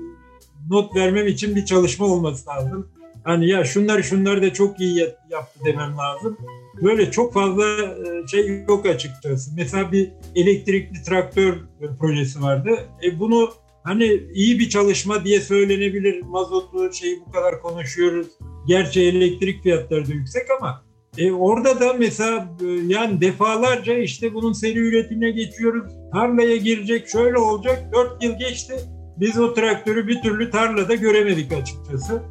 not 0.69 0.95
vermem 0.95 1.27
için 1.27 1.55
bir 1.55 1.65
çalışma 1.65 2.05
olması 2.05 2.49
lazım. 2.49 2.87
Hani 3.23 3.49
ya 3.49 3.65
şunlar 3.65 4.01
şunlar 4.01 4.41
da 4.41 4.53
çok 4.53 4.79
iyi 4.79 5.09
yaptı 5.29 5.59
demem 5.65 5.97
lazım. 5.97 6.37
Böyle 6.81 7.11
çok 7.11 7.33
fazla 7.33 7.63
e, 7.65 8.27
şey 8.31 8.63
yok 8.69 8.85
açıkçası. 8.85 9.51
Mesela 9.55 9.91
bir 9.91 10.11
elektrikli 10.35 11.03
traktör 11.03 11.53
projesi 11.99 12.41
vardı. 12.41 12.69
E 13.03 13.19
bunu 13.19 13.49
hani 13.83 14.23
iyi 14.33 14.59
bir 14.59 14.69
çalışma 14.69 15.25
diye 15.25 15.41
söylenebilir. 15.41 16.21
Mazotu 16.21 16.93
şeyi 16.93 17.19
bu 17.27 17.31
kadar 17.31 17.61
konuşuyoruz. 17.61 18.27
Gerçi 18.67 19.01
elektrik 19.01 19.63
fiyatları 19.63 20.07
da 20.07 20.13
yüksek 20.13 20.43
ama 20.59 20.83
e 21.17 21.31
orada 21.31 21.79
da 21.79 21.93
mesela 21.93 22.57
e, 22.61 22.67
yani 22.67 23.21
defalarca 23.21 23.93
işte 23.93 24.33
bunun 24.33 24.53
seri 24.53 24.79
üretimine 24.79 25.31
geçiyoruz. 25.31 25.91
Tarlaya 26.13 26.57
girecek, 26.57 27.07
şöyle 27.09 27.37
olacak. 27.37 27.93
Dört 27.93 28.23
yıl 28.23 28.39
geçti. 28.39 28.73
Biz 29.19 29.39
o 29.39 29.53
traktörü 29.53 30.07
bir 30.07 30.21
türlü 30.21 30.51
tarlada 30.51 30.95
göremedik 30.95 31.53
açıkçası. 31.53 32.21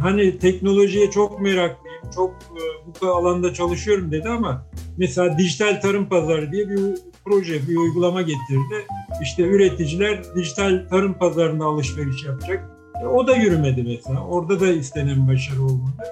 Hani 0.00 0.38
teknolojiye 0.38 1.10
çok 1.10 1.40
meraklıyım, 1.40 2.10
çok 2.14 2.30
e, 2.30 2.62
bu 3.02 3.06
alanda 3.06 3.54
çalışıyorum 3.54 4.12
dedi 4.12 4.28
ama 4.28 4.66
mesela 4.96 5.38
dijital 5.38 5.80
tarım 5.80 6.08
pazarı 6.08 6.52
diye 6.52 6.68
bir 6.68 6.78
proje, 7.24 7.68
bir 7.68 7.76
uygulama 7.76 8.22
getirdi. 8.22 8.86
İşte 9.22 9.42
üreticiler 9.42 10.22
dijital 10.34 10.86
tarım 10.90 11.14
pazarında 11.14 11.64
alışveriş 11.64 12.24
yapacak. 12.24 12.70
E, 13.02 13.06
o 13.06 13.26
da 13.26 13.36
yürümedi 13.36 13.82
mesela. 13.82 14.26
Orada 14.26 14.60
da 14.60 14.66
istenen 14.66 15.28
başarı 15.28 15.62
olmadı. 15.62 16.04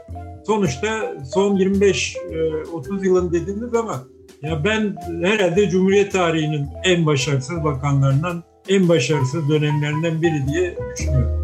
Sonuçta 0.47 1.15
son 1.35 1.57
25-30 1.57 3.03
e, 3.03 3.07
yılın 3.07 3.33
dediniz 3.33 3.75
ama 3.75 4.03
ya 4.43 4.65
ben 4.65 4.97
herhalde 5.23 5.71
Cumhuriyet 5.71 6.13
tarihinin 6.13 6.69
en 6.85 7.07
başarısız 7.07 7.65
bakanlarından, 7.65 8.43
en 8.69 8.89
başarısız 8.89 9.49
dönemlerinden 9.49 10.23
biri 10.23 10.47
diye 10.49 10.79
düşünüyorum. 10.97 11.43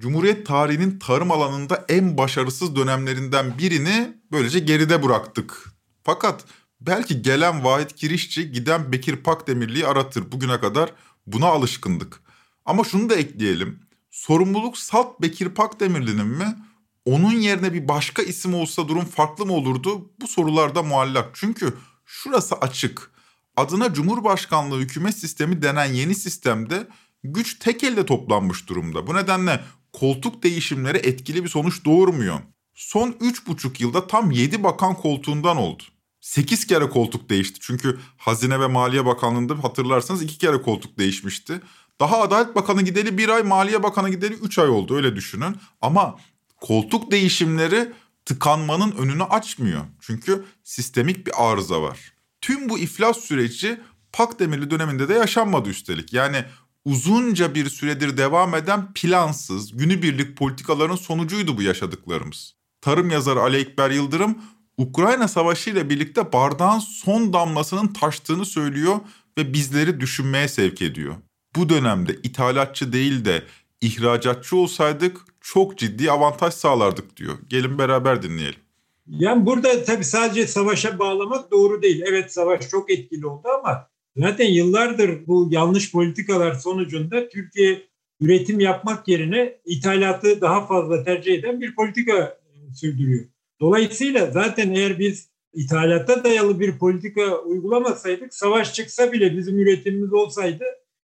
Cumhuriyet 0.00 0.46
tarihinin 0.46 0.98
tarım 0.98 1.30
alanında 1.30 1.84
en 1.88 2.18
başarısız 2.18 2.76
dönemlerinden 2.76 3.58
birini 3.58 4.12
böylece 4.32 4.58
geride 4.58 5.02
bıraktık. 5.02 5.64
Fakat 6.04 6.44
belki 6.80 7.22
gelen 7.22 7.64
Vahit 7.64 7.94
Kirişçi 7.94 8.52
giden 8.52 8.92
Bekir 8.92 9.16
Pakdemirli'yi 9.16 9.86
aratır. 9.86 10.32
Bugüne 10.32 10.60
kadar 10.60 10.92
buna 11.26 11.46
alışkındık. 11.46 12.20
Ama 12.64 12.84
şunu 12.84 13.10
da 13.10 13.14
ekleyelim. 13.14 13.80
Sorumluluk 14.10 14.78
Salt 14.78 15.22
Bekir 15.22 15.48
Pakdemirli'nin 15.48 16.26
mi? 16.26 16.56
Onun 17.04 17.32
yerine 17.32 17.72
bir 17.72 17.88
başka 17.88 18.22
isim 18.22 18.54
olsa 18.54 18.88
durum 18.88 19.04
farklı 19.04 19.46
mı 19.46 19.52
olurdu? 19.52 20.10
Bu 20.20 20.28
sorularda 20.28 20.82
muallak. 20.82 21.30
Çünkü 21.34 21.74
şurası 22.06 22.54
açık. 22.54 23.10
Adına 23.56 23.94
Cumhurbaşkanlığı 23.94 24.78
hükümet 24.80 25.18
sistemi 25.18 25.62
denen 25.62 25.92
yeni 25.92 26.14
sistemde 26.14 26.88
güç 27.24 27.58
tek 27.58 27.84
elde 27.84 28.06
toplanmış 28.06 28.68
durumda. 28.68 29.06
Bu 29.06 29.14
nedenle 29.14 29.64
koltuk 29.92 30.42
değişimleri 30.42 30.98
etkili 30.98 31.44
bir 31.44 31.48
sonuç 31.48 31.84
doğurmuyor. 31.84 32.38
Son 32.74 33.10
3,5 33.10 33.82
yılda 33.82 34.06
tam 34.06 34.30
7 34.30 34.62
bakan 34.62 34.94
koltuğundan 34.94 35.56
oldu. 35.56 35.82
8 36.20 36.66
kere 36.66 36.88
koltuk 36.88 37.30
değişti. 37.30 37.58
Çünkü 37.62 37.98
Hazine 38.16 38.60
ve 38.60 38.66
Maliye 38.66 39.06
Bakanlığı'nda 39.06 39.64
hatırlarsanız 39.64 40.22
2 40.22 40.38
kere 40.38 40.62
koltuk 40.62 40.98
değişmişti. 40.98 41.60
Daha 42.00 42.20
Adalet 42.20 42.54
Bakanı 42.54 42.82
gideli 42.82 43.18
1 43.18 43.28
ay, 43.28 43.42
Maliye 43.42 43.82
Bakanı 43.82 44.10
gideli 44.10 44.34
3 44.34 44.58
ay 44.58 44.68
oldu 44.68 44.96
öyle 44.96 45.16
düşünün. 45.16 45.56
Ama 45.80 46.18
koltuk 46.60 47.10
değişimleri 47.10 47.92
tıkanmanın 48.26 48.92
önünü 48.92 49.24
açmıyor. 49.24 49.84
Çünkü 50.00 50.44
sistemik 50.64 51.26
bir 51.26 51.32
arıza 51.36 51.82
var. 51.82 52.12
Tüm 52.40 52.68
bu 52.68 52.78
iflas 52.78 53.18
süreci 53.18 53.80
Pakdemirli 54.12 54.70
döneminde 54.70 55.08
de 55.08 55.14
yaşanmadı 55.14 55.68
üstelik. 55.68 56.12
Yani 56.12 56.44
uzunca 56.84 57.54
bir 57.54 57.68
süredir 57.68 58.16
devam 58.16 58.54
eden 58.54 58.92
plansız, 58.94 59.76
günübirlik 59.76 60.36
politikaların 60.36 60.96
sonucuydu 60.96 61.56
bu 61.56 61.62
yaşadıklarımız. 61.62 62.54
Tarım 62.80 63.10
yazarı 63.10 63.40
Ali 63.40 63.56
Ekber 63.56 63.90
Yıldırım, 63.90 64.38
Ukrayna 64.76 65.28
Savaşı 65.28 65.70
ile 65.70 65.90
birlikte 65.90 66.32
bardağın 66.32 66.78
son 66.78 67.32
damlasının 67.32 67.92
taştığını 67.92 68.46
söylüyor 68.46 68.96
ve 69.38 69.52
bizleri 69.52 70.00
düşünmeye 70.00 70.48
sevk 70.48 70.82
ediyor. 70.82 71.14
Bu 71.56 71.68
dönemde 71.68 72.14
ithalatçı 72.22 72.92
değil 72.92 73.24
de 73.24 73.44
ihracatçı 73.80 74.56
olsaydık 74.56 75.16
çok 75.52 75.78
ciddi 75.78 76.10
avantaj 76.10 76.54
sağlardık 76.54 77.16
diyor. 77.16 77.38
Gelin 77.48 77.78
beraber 77.78 78.22
dinleyelim. 78.22 78.60
Yani 79.06 79.46
burada 79.46 79.84
tabii 79.84 80.04
sadece 80.04 80.46
savaşa 80.46 80.98
bağlamak 80.98 81.50
doğru 81.50 81.82
değil. 81.82 82.02
Evet 82.06 82.32
savaş 82.32 82.68
çok 82.68 82.90
etkili 82.90 83.26
oldu 83.26 83.48
ama 83.58 83.88
Zaten 84.16 84.46
yıllardır 84.46 85.26
bu 85.26 85.48
yanlış 85.50 85.92
politikalar 85.92 86.54
sonucunda 86.54 87.28
Türkiye 87.28 87.82
üretim 88.20 88.60
yapmak 88.60 89.08
yerine 89.08 89.58
ithalatı 89.64 90.40
daha 90.40 90.66
fazla 90.66 91.04
tercih 91.04 91.34
eden 91.34 91.60
bir 91.60 91.74
politika 91.74 92.16
e, 92.18 92.74
sürdürüyor. 92.74 93.24
Dolayısıyla 93.60 94.30
zaten 94.30 94.74
eğer 94.74 94.98
biz 94.98 95.30
ithalata 95.52 96.24
dayalı 96.24 96.60
bir 96.60 96.78
politika 96.78 97.38
uygulamasaydık, 97.38 98.34
savaş 98.34 98.74
çıksa 98.74 99.12
bile 99.12 99.36
bizim 99.36 99.58
üretimimiz 99.58 100.12
olsaydı 100.12 100.64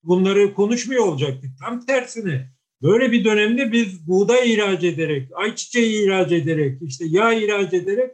bunları 0.03 0.55
konuşmuyor 0.55 1.05
olacaktık. 1.07 1.51
Tam 1.65 1.87
tersine 1.87 2.54
böyle 2.85 3.13
bir 3.13 3.25
dönemde 3.25 3.73
biz 3.73 4.09
buğday 4.09 4.53
ihraç 4.53 4.85
ederek, 4.85 5.29
ayçiçeği 5.35 6.05
ihraç 6.05 6.33
ederek, 6.33 6.83
işte 6.83 7.05
yağ 7.09 7.33
ihraç 7.33 7.73
ederek 7.73 8.11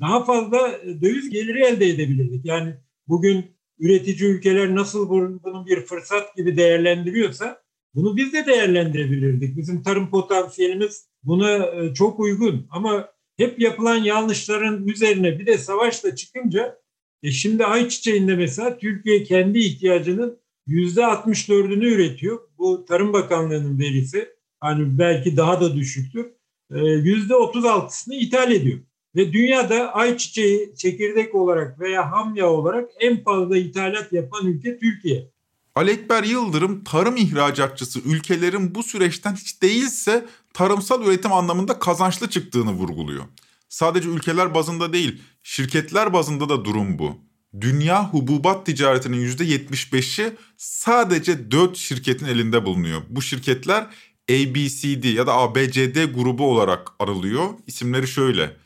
daha 0.00 0.24
fazla 0.24 0.80
döviz 1.02 1.30
geliri 1.30 1.64
elde 1.64 1.86
edebilirdik. 1.88 2.44
Yani 2.44 2.74
bugün 3.08 3.44
üretici 3.78 4.30
ülkeler 4.30 4.74
nasıl 4.74 5.10
bunu 5.10 5.66
bir 5.66 5.80
fırsat 5.80 6.36
gibi 6.36 6.56
değerlendiriyorsa 6.56 7.62
bunu 7.94 8.16
biz 8.16 8.32
de 8.32 8.46
değerlendirebilirdik. 8.46 9.56
Bizim 9.56 9.82
tarım 9.82 10.10
potansiyelimiz 10.10 11.08
buna 11.22 11.66
e, 11.66 11.94
çok 11.94 12.20
uygun 12.20 12.66
ama 12.70 13.08
hep 13.36 13.60
yapılan 13.60 13.96
yanlışların 13.96 14.88
üzerine 14.88 15.38
bir 15.38 15.46
de 15.46 15.58
savaşla 15.58 16.16
çıkınca 16.16 16.80
e 17.22 17.30
şimdi 17.30 17.64
ayçiçeğinde 17.64 18.36
mesela 18.36 18.78
Türkiye 18.78 19.22
kendi 19.22 19.58
ihtiyacının 19.58 20.40
yüzde 20.66 21.00
64'ünü 21.00 21.86
üretiyor. 21.86 22.38
Bu 22.58 22.84
Tarım 22.84 23.12
Bakanlığı'nın 23.12 23.78
verisi. 23.78 24.28
Hani 24.60 24.98
belki 24.98 25.36
daha 25.36 25.60
da 25.60 25.76
düşüktür. 25.76 26.26
E, 26.70 26.78
yüzde 26.88 27.34
36'sını 27.34 28.14
ithal 28.14 28.52
ediyor. 28.52 28.78
Ve 29.16 29.32
dünyada 29.32 29.94
ayçiçeği 29.94 30.74
çekirdek 30.76 31.34
olarak 31.34 31.80
veya 31.80 32.12
ham 32.12 32.36
yağ 32.36 32.46
olarak 32.46 32.90
en 33.00 33.22
fazla 33.24 33.56
ithalat 33.56 34.12
yapan 34.12 34.46
ülke 34.46 34.78
Türkiye. 34.78 35.30
Alekber 35.74 36.24
Yıldırım 36.24 36.84
tarım 36.84 37.16
ihracatçısı 37.16 38.00
ülkelerin 38.00 38.74
bu 38.74 38.82
süreçten 38.82 39.34
hiç 39.34 39.62
değilse 39.62 40.26
tarımsal 40.54 41.06
üretim 41.06 41.32
anlamında 41.32 41.78
kazançlı 41.78 42.30
çıktığını 42.30 42.72
vurguluyor. 42.72 43.24
Sadece 43.68 44.08
ülkeler 44.08 44.54
bazında 44.54 44.92
değil, 44.92 45.22
şirketler 45.42 46.12
bazında 46.12 46.48
da 46.48 46.64
durum 46.64 46.98
bu. 46.98 47.29
Dünya 47.60 48.08
hububat 48.08 48.66
ticaretinin 48.66 49.26
%75'i 49.26 50.36
sadece 50.56 51.50
4 51.50 51.76
şirketin 51.76 52.26
elinde 52.26 52.64
bulunuyor. 52.64 53.02
Bu 53.08 53.22
şirketler 53.22 53.86
ABCD 54.30 55.04
ya 55.04 55.26
da 55.26 55.34
ABCD 55.34 56.04
grubu 56.14 56.50
olarak 56.50 56.88
arılıyor. 56.98 57.54
İsimleri 57.66 58.08
şöyle. 58.08 58.56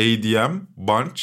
ADM, 0.00 0.56
Bunch, 0.76 1.22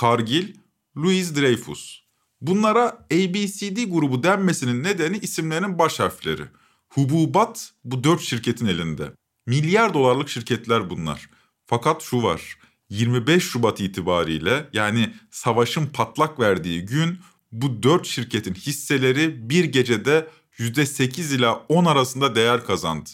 Cargill, 0.00 0.54
Louis 0.96 1.36
Dreyfus. 1.36 2.00
Bunlara 2.40 2.86
ABCD 3.12 3.84
grubu 3.88 4.22
denmesinin 4.22 4.82
nedeni 4.82 5.18
isimlerinin 5.18 5.78
baş 5.78 6.00
harfleri. 6.00 6.42
Hububat 6.88 7.72
bu 7.84 8.04
dört 8.04 8.20
şirketin 8.20 8.66
elinde. 8.66 9.12
Milyar 9.46 9.94
dolarlık 9.94 10.28
şirketler 10.28 10.90
bunlar. 10.90 11.30
Fakat 11.66 12.02
şu 12.02 12.22
var. 12.22 12.58
25 12.90 13.42
Şubat 13.42 13.80
itibariyle 13.80 14.66
yani 14.72 15.12
savaşın 15.30 15.86
patlak 15.86 16.40
verdiği 16.40 16.84
gün 16.84 17.18
bu 17.52 17.82
dört 17.82 18.06
şirketin 18.06 18.54
hisseleri 18.54 19.50
bir 19.50 19.64
gecede 19.64 20.26
%8 20.58 21.34
ila 21.34 21.54
10 21.68 21.84
arasında 21.84 22.34
değer 22.34 22.64
kazandı. 22.64 23.10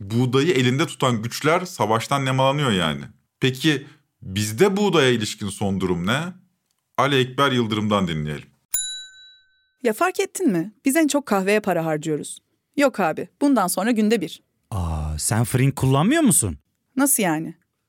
Buğdayı 0.00 0.52
elinde 0.52 0.86
tutan 0.86 1.22
güçler 1.22 1.64
savaştan 1.64 2.24
nemalanıyor 2.24 2.70
yani. 2.70 3.02
Peki 3.40 3.86
bizde 4.22 4.76
buğdaya 4.76 5.10
ilişkin 5.10 5.48
son 5.48 5.80
durum 5.80 6.06
ne? 6.06 6.20
Ali 6.98 7.16
Ekber 7.16 7.52
Yıldırım'dan 7.52 8.08
dinleyelim. 8.08 8.48
Ya 9.82 9.92
fark 9.92 10.20
ettin 10.20 10.52
mi? 10.52 10.72
Biz 10.84 10.96
en 10.96 11.08
çok 11.08 11.26
kahveye 11.26 11.60
para 11.60 11.84
harcıyoruz. 11.84 12.38
Yok 12.76 13.00
abi, 13.00 13.28
bundan 13.40 13.66
sonra 13.66 13.90
günde 13.90 14.20
bir. 14.20 14.42
Aa, 14.70 15.18
sen 15.18 15.44
Frink 15.44 15.76
kullanmıyor 15.76 16.22
musun? 16.22 16.58
Nasıl 16.96 17.22
yani? 17.22 17.54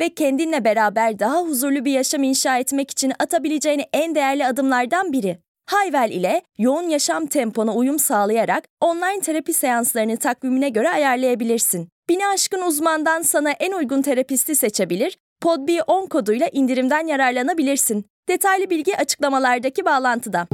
ve 0.00 0.14
kendinle 0.14 0.64
beraber 0.64 1.18
daha 1.18 1.42
huzurlu 1.42 1.84
bir 1.84 1.92
yaşam 1.92 2.22
inşa 2.22 2.58
etmek 2.58 2.90
için 2.90 3.12
atabileceğin 3.18 3.82
en 3.92 4.14
değerli 4.14 4.46
adımlardan 4.46 5.12
biri. 5.12 5.38
Hayvel 5.66 6.10
ile 6.10 6.42
yoğun 6.58 6.88
yaşam 6.88 7.26
tempona 7.26 7.74
uyum 7.74 7.98
sağlayarak 7.98 8.64
online 8.80 9.20
terapi 9.20 9.52
seanslarını 9.52 10.16
takvimine 10.16 10.68
göre 10.68 10.88
ayarlayabilirsin. 10.88 11.88
Bini 12.08 12.26
aşkın 12.26 12.62
uzmandan 12.62 13.22
sana 13.22 13.50
en 13.50 13.72
uygun 13.72 14.02
terapisti 14.02 14.54
seçebilir, 14.54 15.18
PodB10 15.42 16.08
koduyla 16.08 16.48
indirimden 16.52 17.06
yararlanabilirsin. 17.06 18.04
Detaylı 18.28 18.70
bilgi 18.70 18.96
açıklamalardaki 18.96 19.84
bağlantıda. 19.84 20.46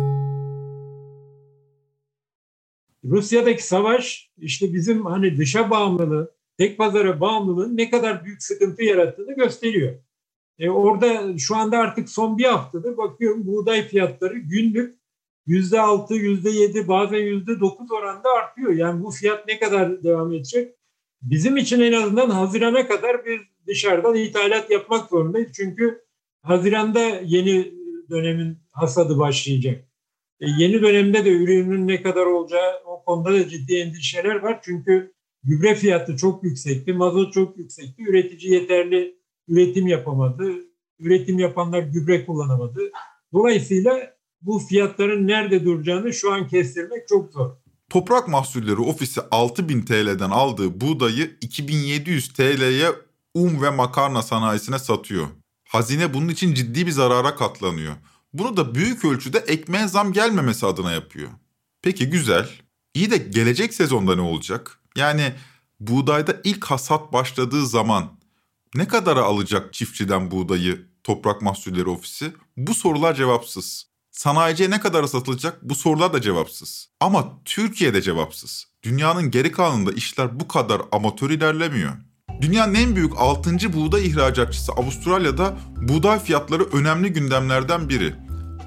Rusya'daki 3.05 3.67
savaş 3.67 4.31
işte 4.39 4.73
bizim 4.73 5.07
hani 5.07 5.39
dışa 5.39 5.71
bağımlılığı, 5.71 6.35
tek 6.61 6.79
pazara 6.79 7.21
bağımlılığın 7.21 7.77
ne 7.77 7.91
kadar 7.91 8.25
büyük 8.25 8.43
sıkıntı 8.43 8.83
yarattığını 8.83 9.35
gösteriyor. 9.35 9.95
E 10.59 10.71
orada 10.71 11.39
şu 11.39 11.57
anda 11.57 11.79
artık 11.79 12.09
son 12.09 12.39
bir 12.39 12.45
haftadır 12.45 12.97
bakıyorum 12.97 13.47
buğday 13.47 13.89
fiyatları 13.89 14.39
günlük 14.39 14.99
yüzde 15.47 15.81
altı, 15.81 16.15
yüzde 16.15 16.51
yedi, 16.51 16.89
bazen 16.89 17.19
yüzde 17.19 17.61
dokuz 17.61 17.93
oranda 17.93 18.29
artıyor. 18.31 18.73
Yani 18.73 19.05
bu 19.05 19.11
fiyat 19.11 19.49
ne 19.49 19.59
kadar 19.59 20.03
devam 20.03 20.33
edecek? 20.33 20.75
Bizim 21.23 21.57
için 21.57 21.81
en 21.81 21.93
azından 21.93 22.31
Haziran'a 22.31 22.89
kadar 22.89 23.25
bir 23.25 23.41
dışarıdan 23.67 24.15
ithalat 24.15 24.71
yapmak 24.71 25.11
zorundayız. 25.11 25.51
Çünkü 25.55 26.05
Haziran'da 26.43 27.01
yeni 27.25 27.75
dönemin 28.11 28.59
hasadı 28.73 29.19
başlayacak. 29.19 29.85
E, 30.41 30.47
yeni 30.59 30.83
dönemde 30.83 31.25
de 31.25 31.31
ürünün 31.31 31.89
ne 31.89 32.03
kadar 32.03 32.27
olacağı 32.27 32.83
o 32.87 33.05
konuda 33.05 33.33
da 33.33 33.49
ciddi 33.49 33.77
endişeler 33.77 34.35
var. 34.35 34.61
Çünkü 34.63 35.13
gübre 35.45 35.75
fiyatı 35.75 36.17
çok 36.17 36.45
yüksekti, 36.45 36.93
mazot 36.93 37.33
çok 37.33 37.59
yüksekti. 37.59 38.03
Üretici 38.03 38.53
yeterli 38.53 39.17
üretim 39.49 39.87
yapamadı. 39.87 40.53
Üretim 40.99 41.39
yapanlar 41.39 41.83
gübre 41.83 42.27
kullanamadı. 42.27 42.81
Dolayısıyla 43.33 44.17
bu 44.43 44.59
fiyatların 44.59 45.29
nerede 45.29 45.65
duracağını 45.65 46.13
şu 46.13 46.33
an 46.33 46.49
kestirmek 46.49 47.09
çok 47.09 47.33
zor. 47.33 47.51
Toprak 47.91 48.29
Mahsulleri 48.29 48.81
Ofisi 48.81 49.21
6000 49.31 49.83
TL'den 49.83 50.31
aldığı 50.31 50.81
buğdayı 50.81 51.37
2700 51.41 52.33
TL'ye 52.33 52.89
un 53.35 53.63
ve 53.63 53.71
makarna 53.71 54.23
sanayisine 54.23 54.79
satıyor. 54.79 55.27
Hazine 55.69 56.15
bunun 56.15 56.29
için 56.29 56.55
ciddi 56.55 56.87
bir 56.87 56.91
zarara 56.91 57.35
katlanıyor. 57.35 57.95
Bunu 58.33 58.57
da 58.57 58.75
büyük 58.75 59.05
ölçüde 59.05 59.39
ekmeğe 59.39 59.89
zam 59.89 60.13
gelmemesi 60.13 60.67
adına 60.67 60.93
yapıyor. 60.93 61.29
Peki 61.83 62.11
güzel. 62.11 62.49
İyi 62.95 63.11
de 63.11 63.17
gelecek 63.17 63.75
sezonda 63.75 64.15
ne 64.15 64.21
olacak? 64.21 64.80
Yani 64.97 65.33
buğdayda 65.81 66.37
ilk 66.45 66.65
hasat 66.65 67.13
başladığı 67.13 67.67
zaman 67.67 68.11
ne 68.75 68.89
kadara 68.89 69.23
alacak 69.23 69.75
çiftçiden 69.75 70.31
buğdayı 70.31 70.87
Toprak 71.05 71.43
Mahsulleri 71.43 71.89
Ofisi? 71.89 72.33
Bu 72.57 72.75
sorular 72.75 73.15
cevapsız. 73.15 73.87
Sanayiciye 74.11 74.71
ne 74.71 74.81
kadar 74.81 75.05
satılacak? 75.05 75.59
Bu 75.63 75.75
sorular 75.75 76.13
da 76.13 76.21
cevapsız. 76.21 76.89
Ama 77.01 77.39
Türkiye'de 77.45 78.03
cevapsız. 78.03 78.67
Dünyanın 78.83 79.31
geri 79.31 79.53
kalanında 79.53 79.93
işler 79.93 80.41
bu 80.41 80.49
kadar 80.49 80.83
amatör 80.93 81.31
ilerlemiyor. 81.31 81.93
Dünyanın 82.41 82.75
en 82.75 82.97
büyük 82.97 83.13
6. 83.17 83.73
buğday 83.73 84.07
ihracatçısı 84.07 84.73
Avustralya'da 84.73 85.57
buğday 85.77 86.19
fiyatları 86.19 86.65
önemli 86.65 87.13
gündemlerden 87.13 87.89
biri. 87.89 88.15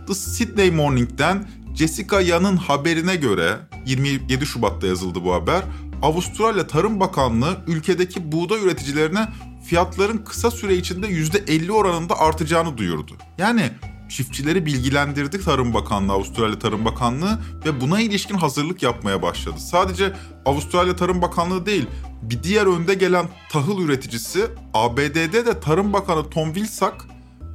The 0.08 0.14
Sydney 0.14 0.72
Morning'den 0.72 1.50
Jessica 1.76 2.22
Yan'ın 2.22 2.58
haberine 2.58 3.16
göre 3.16 3.58
27 3.86 4.46
Şubat'ta 4.46 4.88
yazıldı 4.88 5.24
bu 5.24 5.34
haber. 5.34 5.64
Avustralya 6.04 6.68
Tarım 6.68 7.00
Bakanlığı 7.00 7.58
ülkedeki 7.68 8.32
buğday 8.32 8.64
üreticilerine 8.64 9.28
fiyatların 9.66 10.18
kısa 10.18 10.52
süre 10.52 10.76
içinde 10.76 11.08
%50 11.08 11.72
oranında 11.72 12.20
artacağını 12.20 12.78
duyurdu. 12.78 13.12
Yani 13.38 13.72
çiftçileri 14.10 14.66
bilgilendirdi 14.66 15.42
Tarım 15.42 15.74
Bakanlığı, 15.74 16.14
Avustralya 16.14 16.60
Tarım 16.60 16.86
Bakanlığı 16.86 17.40
ve 17.66 17.82
buna 17.82 18.02
ilişkin 18.02 18.36
hazırlık 18.36 18.84
yapmaya 18.84 19.22
başladı. 19.22 19.56
Sadece 19.60 20.14
Avustralya 20.46 20.96
Tarım 20.96 21.22
Bakanlığı 21.22 21.66
değil, 21.66 21.88
bir 22.22 22.44
diğer 22.44 22.66
önde 22.66 22.94
gelen 22.94 23.26
tahıl 23.50 23.82
üreticisi 23.82 24.48
ABD'de 24.74 25.46
de 25.46 25.60
Tarım 25.60 25.94
Bakanı 25.94 26.30
Tom 26.30 26.56
Vilsack 26.56 26.96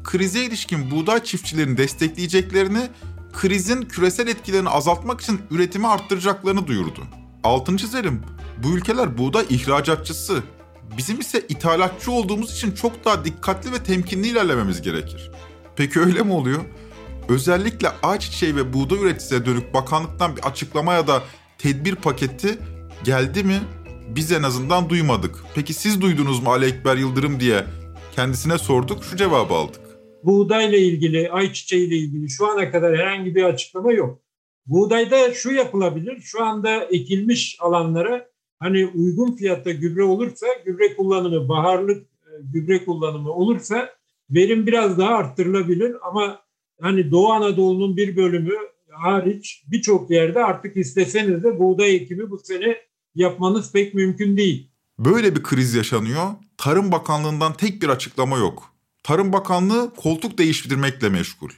krize 0.04 0.44
ilişkin 0.44 0.90
buğday 0.90 1.24
çiftçilerini 1.24 1.76
destekleyeceklerini, 1.76 2.88
krizin 3.32 3.82
küresel 3.82 4.28
etkilerini 4.28 4.68
azaltmak 4.68 5.20
için 5.20 5.40
üretimi 5.50 5.88
arttıracaklarını 5.88 6.66
duyurdu. 6.66 7.00
Altın 7.44 7.76
çizelim, 7.76 8.22
bu 8.62 8.76
ülkeler 8.76 9.18
buğday 9.18 9.44
ihracatçısı. 9.50 10.42
Bizim 10.96 11.20
ise 11.20 11.42
ithalatçı 11.48 12.12
olduğumuz 12.12 12.52
için 12.52 12.72
çok 12.72 13.04
daha 13.04 13.24
dikkatli 13.24 13.72
ve 13.72 13.82
temkinli 13.82 14.28
ilerlememiz 14.28 14.82
gerekir. 14.82 15.30
Peki 15.76 16.00
öyle 16.00 16.22
mi 16.22 16.32
oluyor? 16.32 16.60
Özellikle 17.28 17.88
ayçiçeği 18.02 18.56
ve 18.56 18.72
buğday 18.72 18.98
üreticisine 18.98 19.46
dönük 19.46 19.74
bakanlıktan 19.74 20.36
bir 20.36 20.42
açıklama 20.42 20.94
ya 20.94 21.06
da 21.06 21.22
tedbir 21.58 21.94
paketi 21.94 22.58
geldi 23.04 23.44
mi? 23.44 23.60
Biz 24.08 24.32
en 24.32 24.42
azından 24.42 24.88
duymadık. 24.88 25.36
Peki 25.54 25.74
siz 25.74 26.00
duydunuz 26.00 26.42
mu 26.42 26.50
Ali 26.50 26.64
Ekber 26.64 26.96
Yıldırım 26.96 27.40
diye 27.40 27.64
kendisine 28.16 28.58
sorduk, 28.58 29.04
şu 29.04 29.16
cevabı 29.16 29.54
aldık. 29.54 29.80
Buğdayla 30.24 30.78
ilgili, 30.78 31.30
ayçiçeğiyle 31.30 31.96
ilgili 31.96 32.30
şu 32.30 32.46
ana 32.46 32.70
kadar 32.70 32.96
herhangi 32.96 33.34
bir 33.34 33.42
açıklama 33.42 33.92
yok. 33.92 34.20
Buğdayda 34.68 35.34
şu 35.34 35.50
yapılabilir, 35.50 36.20
şu 36.20 36.44
anda 36.44 36.84
ekilmiş 36.84 37.56
alanlara 37.60 38.28
hani 38.58 38.86
uygun 38.86 39.36
fiyatta 39.36 39.70
gübre 39.70 40.02
olursa, 40.02 40.46
gübre 40.66 40.96
kullanımı, 40.96 41.48
baharlık 41.48 42.02
e, 42.02 42.30
gübre 42.52 42.84
kullanımı 42.84 43.32
olursa 43.32 43.88
verim 44.30 44.66
biraz 44.66 44.98
daha 44.98 45.14
arttırılabilir 45.14 45.96
ama 46.02 46.40
hani 46.80 47.10
Doğu 47.10 47.32
Anadolu'nun 47.32 47.96
bir 47.96 48.16
bölümü 48.16 48.54
hariç 48.90 49.64
birçok 49.66 50.10
yerde 50.10 50.44
artık 50.44 50.76
isteseniz 50.76 51.44
de 51.44 51.58
buğday 51.58 51.96
ekimi 51.96 52.30
bu 52.30 52.38
sene 52.38 52.76
yapmanız 53.14 53.72
pek 53.72 53.94
mümkün 53.94 54.36
değil. 54.36 54.70
Böyle 54.98 55.36
bir 55.36 55.42
kriz 55.42 55.74
yaşanıyor. 55.74 56.26
Tarım 56.56 56.92
Bakanlığı'ndan 56.92 57.52
tek 57.52 57.82
bir 57.82 57.88
açıklama 57.88 58.38
yok. 58.38 58.74
Tarım 59.02 59.32
Bakanlığı 59.32 59.92
koltuk 59.96 60.38
değiştirmekle 60.38 61.08
meşgul. 61.08 61.48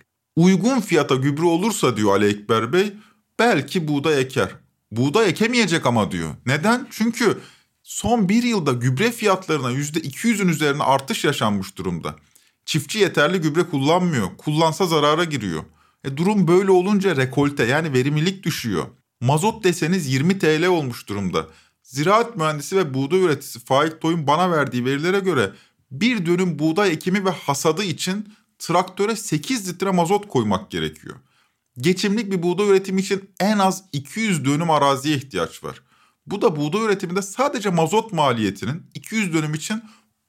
Uygun 0.40 0.80
fiyata 0.80 1.14
gübre 1.14 1.44
olursa 1.44 1.96
diyor 1.96 2.12
Ali 2.12 2.26
Ekber 2.26 2.72
Bey, 2.72 2.92
belki 3.38 3.88
buğday 3.88 4.20
eker. 4.20 4.48
Buğday 4.90 5.28
ekemeyecek 5.28 5.86
ama 5.86 6.12
diyor. 6.12 6.34
Neden? 6.46 6.86
Çünkü 6.90 7.38
son 7.82 8.28
bir 8.28 8.42
yılda 8.42 8.72
gübre 8.72 9.10
fiyatlarına 9.12 9.72
%200'ün 9.72 10.48
üzerine 10.48 10.82
artış 10.82 11.24
yaşanmış 11.24 11.76
durumda. 11.76 12.16
Çiftçi 12.64 12.98
yeterli 12.98 13.40
gübre 13.40 13.62
kullanmıyor. 13.62 14.36
Kullansa 14.38 14.86
zarara 14.86 15.24
giriyor. 15.24 15.62
E 16.04 16.16
durum 16.16 16.48
böyle 16.48 16.70
olunca 16.70 17.16
rekolte 17.16 17.64
yani 17.64 17.92
verimlilik 17.92 18.44
düşüyor. 18.44 18.84
Mazot 19.20 19.64
deseniz 19.64 20.12
20 20.12 20.38
TL 20.38 20.66
olmuş 20.66 21.08
durumda. 21.08 21.46
Ziraat 21.82 22.36
mühendisi 22.36 22.76
ve 22.76 22.94
buğday 22.94 23.24
üreticisi 23.24 23.60
Faik 23.64 24.00
Toy'un 24.00 24.26
bana 24.26 24.50
verdiği 24.50 24.84
verilere 24.84 25.18
göre 25.18 25.52
bir 25.90 26.26
dönüm 26.26 26.58
buğday 26.58 26.92
ekimi 26.92 27.24
ve 27.24 27.30
hasadı 27.30 27.84
için 27.84 28.28
traktöre 28.60 29.16
8 29.16 29.68
litre 29.68 29.90
mazot 29.90 30.28
koymak 30.28 30.70
gerekiyor. 30.70 31.16
Geçimlik 31.78 32.32
bir 32.32 32.42
buğday 32.42 32.68
üretimi 32.68 33.00
için 33.00 33.30
en 33.40 33.58
az 33.58 33.84
200 33.92 34.44
dönüm 34.44 34.70
araziye 34.70 35.16
ihtiyaç 35.16 35.64
var. 35.64 35.82
Bu 36.26 36.42
da 36.42 36.56
buğday 36.56 36.84
üretiminde 36.84 37.22
sadece 37.22 37.70
mazot 37.70 38.12
maliyetinin 38.12 38.82
200 38.94 39.34
dönüm 39.34 39.54
için 39.54 39.82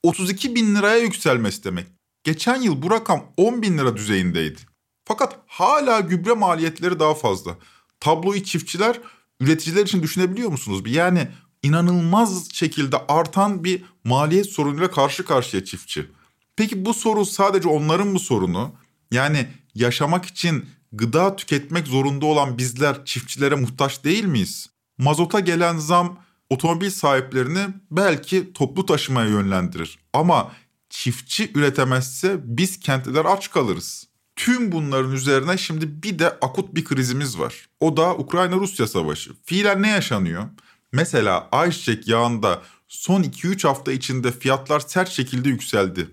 32 0.04 0.56
bin 0.56 0.76
liraya 0.76 0.98
yükselmesi 0.98 1.64
demek. 1.64 1.88
Geçen 2.24 2.62
yıl 2.62 2.82
bu 2.82 2.92
rakam 2.92 3.26
10 3.38 3.62
bin 3.62 3.78
lira 3.78 3.98
düzeyindeydi. 3.98 4.60
Fakat 5.06 5.40
hala 5.48 6.00
gübre 6.00 6.34
maliyetleri 6.34 7.00
daha 7.00 7.14
fazla. 7.14 7.58
Tabloyu 8.00 8.44
çiftçiler 8.44 9.00
üreticiler 9.40 9.86
için 9.86 10.04
düşünebiliyor 10.04 10.50
musunuz? 10.50 10.84
Yani 10.86 11.28
inanılmaz 11.64 12.52
şekilde 12.54 12.98
artan 13.08 13.64
bir 13.64 13.84
maliyet 14.04 14.46
sorunuyla 14.46 14.92
karşı 14.92 15.26
karşıya 15.26 15.66
çiftçi. 15.66 16.12
Peki 16.56 16.86
bu 16.86 16.94
soru 16.94 17.26
sadece 17.26 17.68
onların 17.68 18.08
mı 18.08 18.20
sorunu? 18.20 18.76
Yani 19.12 19.48
yaşamak 19.76 20.26
için 20.26 20.66
gıda 20.92 21.36
tüketmek 21.36 21.88
zorunda 21.88 22.26
olan 22.26 22.58
bizler 22.58 23.06
çiftçilere 23.06 23.56
muhtaç 23.56 24.04
değil 24.04 24.26
miyiz? 24.26 24.70
Mazota 24.98 25.40
gelen 25.40 25.78
zam 25.78 26.18
otomobil 26.50 26.90
sahiplerini 26.90 27.68
belki 27.92 28.54
toplu 28.54 28.86
taşımaya 28.86 29.30
yönlendirir. 29.30 30.00
Ama 30.14 30.52
çiftçi 30.90 31.52
üretemezse 31.56 32.38
biz 32.44 32.80
kentliler 32.80 33.26
aç 33.26 33.52
kalırız. 33.52 34.08
Tüm 34.36 34.72
bunların 34.72 35.12
üzerine 35.12 35.58
şimdi 35.58 36.04
bir 36.04 36.20
de 36.20 36.30
akut 36.30 36.76
bir 36.76 36.86
krizimiz 36.86 37.40
var. 37.40 37.70
O 37.80 37.98
da 37.98 38.16
Ukrayna-Rusya 38.16 38.88
savaşı. 38.88 39.32
Fiilen 39.44 39.82
ne 39.82 39.90
yaşanıyor? 39.90 40.44
Mesela 40.92 41.50
ayçiçek 41.52 42.08
yağında 42.08 42.62
son 42.88 43.24
2-3 43.24 43.68
hafta 43.68 43.92
içinde 43.92 44.32
fiyatlar 44.32 44.80
sert 44.80 45.10
şekilde 45.10 45.50
yükseldi. 45.50 46.08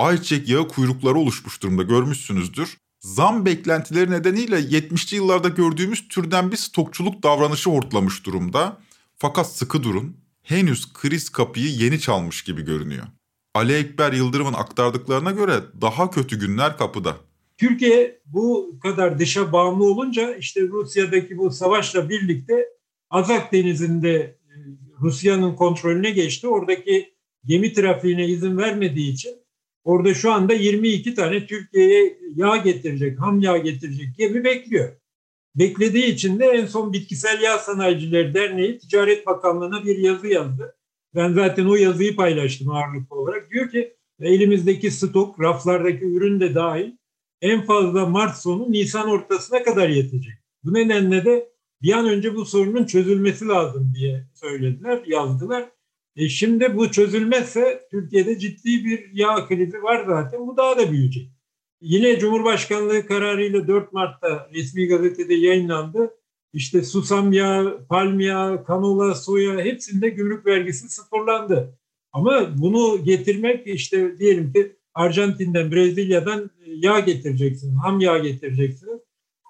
Ayçiçek 0.00 0.48
yağı 0.48 0.68
kuyrukları 0.68 1.14
oluşmuş 1.14 1.62
durumda 1.62 1.82
görmüşsünüzdür. 1.82 2.76
Zam 3.00 3.46
beklentileri 3.46 4.10
nedeniyle 4.10 4.56
70'li 4.56 5.16
yıllarda 5.16 5.48
gördüğümüz 5.48 6.08
türden 6.08 6.52
bir 6.52 6.56
stokçuluk 6.56 7.22
davranışı 7.22 7.70
hortlamış 7.70 8.26
durumda. 8.26 8.78
Fakat 9.18 9.52
sıkı 9.52 9.82
durun, 9.82 10.16
henüz 10.42 10.92
kriz 10.92 11.28
kapıyı 11.28 11.66
yeni 11.66 12.00
çalmış 12.00 12.42
gibi 12.42 12.62
görünüyor. 12.62 13.06
Ali 13.54 13.72
Ekber 13.72 14.12
Yıldırım'ın 14.12 14.52
aktardıklarına 14.52 15.30
göre 15.30 15.54
daha 15.80 16.10
kötü 16.10 16.40
günler 16.40 16.78
kapıda. 16.78 17.16
Türkiye 17.58 18.20
bu 18.26 18.78
kadar 18.82 19.18
dışa 19.18 19.52
bağımlı 19.52 19.84
olunca 19.84 20.34
işte 20.34 20.60
Rusya'daki 20.60 21.38
bu 21.38 21.50
savaşla 21.50 22.08
birlikte 22.08 22.66
Azak 23.10 23.52
Denizi'nde 23.52 24.14
e, 24.14 24.36
Rusya'nın 25.00 25.54
kontrolüne 25.54 26.10
geçti. 26.10 26.48
Oradaki 26.48 27.14
gemi 27.44 27.72
trafiğine 27.72 28.26
izin 28.26 28.56
vermediği 28.58 29.12
için 29.12 29.40
orada 29.84 30.14
şu 30.14 30.32
anda 30.32 30.52
22 30.52 31.14
tane 31.14 31.46
Türkiye'ye 31.46 32.18
yağ 32.36 32.56
getirecek, 32.56 33.20
ham 33.20 33.40
yağ 33.40 33.56
getirecek 33.56 34.08
gemi 34.18 34.44
bekliyor. 34.44 34.92
Beklediği 35.54 36.04
için 36.04 36.38
de 36.38 36.46
en 36.46 36.66
son 36.66 36.92
Bitkisel 36.92 37.42
Yağ 37.42 37.58
Sanayicileri 37.58 38.34
Derneği 38.34 38.78
Ticaret 38.78 39.26
Bakanlığı'na 39.26 39.84
bir 39.84 39.98
yazı 39.98 40.26
yazdı. 40.26 40.76
Ben 41.14 41.32
zaten 41.32 41.66
o 41.66 41.74
yazıyı 41.74 42.16
paylaştım 42.16 42.70
ağırlıklı 42.70 43.16
olarak. 43.16 43.50
Diyor 43.50 43.70
ki 43.70 43.96
elimizdeki 44.20 44.90
stok, 44.90 45.40
raflardaki 45.40 46.04
ürün 46.04 46.40
de 46.40 46.54
dahil 46.54 46.92
en 47.40 47.62
fazla 47.62 48.06
Mart 48.06 48.36
sonu 48.36 48.72
Nisan 48.72 49.08
ortasına 49.08 49.62
kadar 49.62 49.88
yetecek. 49.88 50.34
Bu 50.64 50.74
nedenle 50.74 51.24
de 51.24 51.50
bir 51.82 51.92
an 51.92 52.08
önce 52.08 52.34
bu 52.34 52.44
sorunun 52.44 52.84
çözülmesi 52.84 53.48
lazım 53.48 53.92
diye 53.94 54.26
söylediler, 54.34 55.02
yazdılar. 55.06 55.68
E 56.16 56.28
şimdi 56.28 56.76
bu 56.76 56.90
çözülmezse 56.90 57.88
Türkiye'de 57.90 58.38
ciddi 58.38 58.84
bir 58.84 59.10
yağ 59.12 59.46
krizi 59.48 59.82
var 59.82 60.04
zaten. 60.06 60.46
Bu 60.46 60.56
daha 60.56 60.78
da 60.78 60.92
büyüyecek. 60.92 61.30
Yine 61.80 62.18
Cumhurbaşkanlığı 62.18 63.06
kararıyla 63.06 63.68
4 63.68 63.92
Mart'ta 63.92 64.50
resmi 64.54 64.86
gazetede 64.86 65.34
yayınlandı. 65.34 66.10
İşte 66.52 66.82
susam 66.82 67.32
yağı, 67.32 67.86
palm 67.88 68.20
yağı, 68.20 68.64
kanola, 68.64 69.14
soya 69.14 69.64
hepsinde 69.64 70.08
gümrük 70.08 70.46
vergisi 70.46 70.88
sıfırlandı. 70.88 71.78
Ama 72.12 72.58
bunu 72.58 73.04
getirmek 73.04 73.66
işte 73.66 74.18
diyelim 74.18 74.52
ki 74.52 74.76
Arjantin'den, 74.94 75.72
Brezilya'dan 75.72 76.50
yağ 76.66 77.00
getireceksiniz, 77.00 77.74
ham 77.82 78.00
yağ 78.00 78.18
getireceksiniz. 78.18 79.00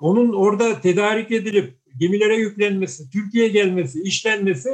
Onun 0.01 0.33
orada 0.33 0.81
tedarik 0.81 1.31
edilip 1.31 1.75
gemilere 1.99 2.37
yüklenmesi, 2.37 3.11
Türkiye'ye 3.11 3.51
gelmesi, 3.51 4.03
işlenmesi 4.03 4.71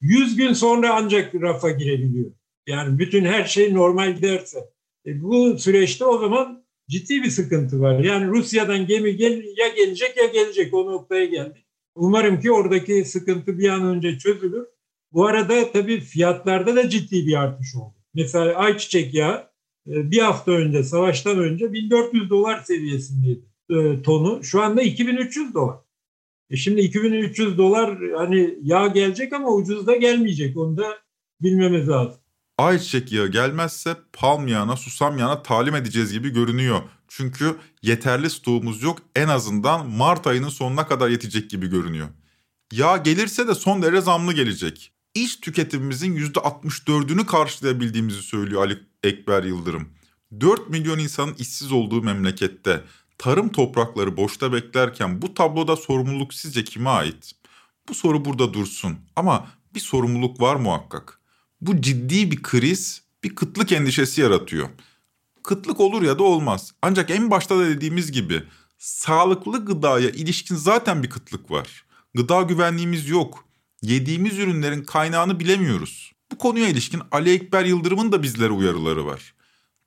100 0.00 0.36
gün 0.36 0.52
sonra 0.52 0.94
ancak 0.94 1.34
rafa 1.34 1.70
girebiliyor. 1.70 2.30
Yani 2.66 2.98
bütün 2.98 3.24
her 3.24 3.44
şey 3.44 3.74
normal 3.74 4.16
giderse. 4.16 4.58
E 5.06 5.22
bu 5.22 5.58
süreçte 5.58 6.04
o 6.04 6.18
zaman 6.18 6.64
ciddi 6.88 7.22
bir 7.22 7.30
sıkıntı 7.30 7.80
var. 7.80 7.98
Yani 7.98 8.28
Rusya'dan 8.28 8.86
gemi 8.86 9.16
gel, 9.16 9.44
ya 9.56 9.68
gelecek 9.68 10.16
ya 10.16 10.26
gelecek 10.26 10.74
o 10.74 10.86
noktaya 10.86 11.24
geldik. 11.24 11.66
Umarım 11.94 12.40
ki 12.40 12.52
oradaki 12.52 13.04
sıkıntı 13.04 13.58
bir 13.58 13.68
an 13.68 13.84
önce 13.84 14.18
çözülür. 14.18 14.66
Bu 15.12 15.26
arada 15.26 15.72
tabii 15.72 16.00
fiyatlarda 16.00 16.76
da 16.76 16.88
ciddi 16.88 17.26
bir 17.26 17.34
artış 17.34 17.76
oldu. 17.76 17.94
Mesela 18.14 18.54
ayçiçek 18.54 19.14
yağı 19.14 19.48
e, 19.86 20.10
bir 20.10 20.18
hafta 20.18 20.52
önce, 20.52 20.82
savaştan 20.82 21.38
önce 21.38 21.72
1400 21.72 22.30
dolar 22.30 22.62
seviyesindeydi 22.62 23.44
e, 23.70 24.02
tonu. 24.02 24.44
Şu 24.44 24.62
anda 24.62 24.82
2300 24.82 25.54
dolar. 25.54 25.76
E 26.50 26.56
şimdi 26.56 26.80
2300 26.80 27.58
dolar 27.58 27.98
hani 28.16 28.54
yağ 28.62 28.86
gelecek 28.86 29.32
ama 29.32 29.48
ucuz 29.48 29.86
da 29.86 29.96
gelmeyecek. 29.96 30.56
Onu 30.56 30.76
da 30.76 30.98
bilmemiz 31.42 31.88
lazım. 31.88 32.20
Ayçiçek 32.58 33.12
yağı 33.12 33.28
gelmezse 33.28 33.96
palm 34.12 34.48
yağına, 34.48 34.76
susam 34.76 35.18
yağına 35.18 35.42
talim 35.42 35.74
edeceğiz 35.74 36.12
gibi 36.12 36.30
görünüyor. 36.30 36.80
Çünkü 37.08 37.56
yeterli 37.82 38.30
stoğumuz 38.30 38.82
yok. 38.82 38.98
En 39.16 39.28
azından 39.28 39.88
Mart 39.88 40.26
ayının 40.26 40.48
sonuna 40.48 40.86
kadar 40.86 41.08
yetecek 41.08 41.50
gibi 41.50 41.66
görünüyor. 41.66 42.08
Yağ 42.72 42.96
gelirse 42.96 43.48
de 43.48 43.54
son 43.54 43.82
derece 43.82 44.00
zamlı 44.00 44.32
gelecek. 44.32 44.92
İç 45.14 45.40
tüketimimizin 45.40 46.16
%64'ünü 46.16 47.26
karşılayabildiğimizi 47.26 48.22
söylüyor 48.22 48.62
Ali 48.62 48.78
Ekber 49.02 49.42
Yıldırım. 49.42 49.88
4 50.40 50.70
milyon 50.70 50.98
insanın 50.98 51.34
işsiz 51.34 51.72
olduğu 51.72 52.02
memlekette 52.02 52.82
tarım 53.18 53.48
toprakları 53.48 54.16
boşta 54.16 54.52
beklerken 54.52 55.22
bu 55.22 55.34
tabloda 55.34 55.76
sorumluluk 55.76 56.34
sizce 56.34 56.64
kime 56.64 56.90
ait? 56.90 57.32
Bu 57.88 57.94
soru 57.94 58.24
burada 58.24 58.54
dursun 58.54 58.98
ama 59.16 59.46
bir 59.74 59.80
sorumluluk 59.80 60.40
var 60.40 60.56
muhakkak. 60.56 61.20
Bu 61.60 61.80
ciddi 61.80 62.30
bir 62.30 62.42
kriz, 62.42 63.02
bir 63.24 63.34
kıtlık 63.34 63.72
endişesi 63.72 64.20
yaratıyor. 64.20 64.68
Kıtlık 65.42 65.80
olur 65.80 66.02
ya 66.02 66.18
da 66.18 66.22
olmaz. 66.22 66.72
Ancak 66.82 67.10
en 67.10 67.30
başta 67.30 67.58
da 67.58 67.68
dediğimiz 67.68 68.12
gibi 68.12 68.42
sağlıklı 68.78 69.64
gıdaya 69.64 70.10
ilişkin 70.10 70.54
zaten 70.54 71.02
bir 71.02 71.10
kıtlık 71.10 71.50
var. 71.50 71.84
Gıda 72.14 72.42
güvenliğimiz 72.42 73.08
yok. 73.08 73.44
Yediğimiz 73.82 74.38
ürünlerin 74.38 74.84
kaynağını 74.84 75.40
bilemiyoruz. 75.40 76.12
Bu 76.32 76.38
konuya 76.38 76.68
ilişkin 76.68 77.02
Ali 77.12 77.30
Ekber 77.30 77.64
Yıldırım'ın 77.64 78.12
da 78.12 78.22
bizlere 78.22 78.50
uyarıları 78.50 79.06
var. 79.06 79.34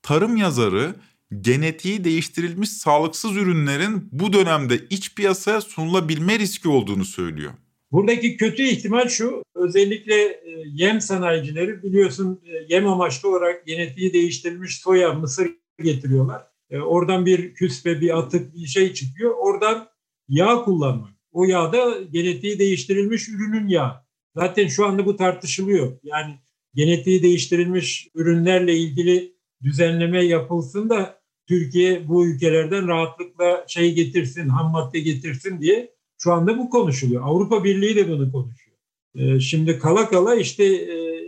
Tarım 0.03 0.37
yazarı 0.37 0.95
genetiği 1.39 2.03
değiştirilmiş 2.03 2.69
sağlıksız 2.69 3.37
ürünlerin 3.37 4.09
bu 4.11 4.33
dönemde 4.33 4.79
iç 4.89 5.15
piyasaya 5.15 5.61
sunulabilme 5.61 6.39
riski 6.39 6.69
olduğunu 6.69 7.05
söylüyor. 7.05 7.51
Buradaki 7.91 8.37
kötü 8.37 8.63
ihtimal 8.63 9.07
şu, 9.07 9.43
özellikle 9.55 10.15
e, 10.23 10.41
yem 10.73 11.01
sanayicileri 11.01 11.83
biliyorsun 11.83 12.41
e, 12.45 12.73
yem 12.73 12.87
amaçlı 12.87 13.29
olarak 13.29 13.65
genetiği 13.65 14.13
değiştirilmiş 14.13 14.79
soya, 14.79 15.13
mısır 15.13 15.51
getiriyorlar. 15.83 16.47
E, 16.69 16.79
oradan 16.79 17.25
bir 17.25 17.53
küspe, 17.53 18.01
bir 18.01 18.17
atık 18.17 18.55
bir 18.55 18.67
şey 18.67 18.93
çıkıyor. 18.93 19.35
Oradan 19.37 19.87
yağ 20.29 20.63
kullanmak. 20.63 21.11
O 21.31 21.45
yağ 21.45 21.73
da 21.73 22.01
genetiği 22.11 22.59
değiştirilmiş 22.59 23.29
ürünün 23.29 23.67
yağı. 23.67 23.93
Zaten 24.35 24.67
şu 24.67 24.85
anda 24.85 25.05
bu 25.05 25.15
tartışılıyor. 25.15 25.97
Yani 26.03 26.39
genetiği 26.73 27.23
değiştirilmiş 27.23 28.07
ürünlerle 28.15 28.75
ilgili 28.77 29.35
düzenleme 29.63 30.25
yapılsın 30.25 30.89
da 30.89 31.20
Türkiye 31.47 32.07
bu 32.07 32.25
ülkelerden 32.25 32.87
rahatlıkla 32.87 33.65
şey 33.67 33.95
getirsin, 33.95 34.49
ham 34.49 34.71
madde 34.71 34.99
getirsin 34.99 35.61
diye 35.61 35.93
şu 36.17 36.33
anda 36.33 36.57
bu 36.57 36.69
konuşuluyor. 36.69 37.21
Avrupa 37.25 37.63
Birliği 37.63 37.95
de 37.95 38.09
bunu 38.09 38.31
konuşuyor. 38.31 38.77
Ee, 39.15 39.39
şimdi 39.39 39.79
kala 39.79 40.09
kala 40.09 40.35
işte 40.35 40.63
e, 40.65 41.21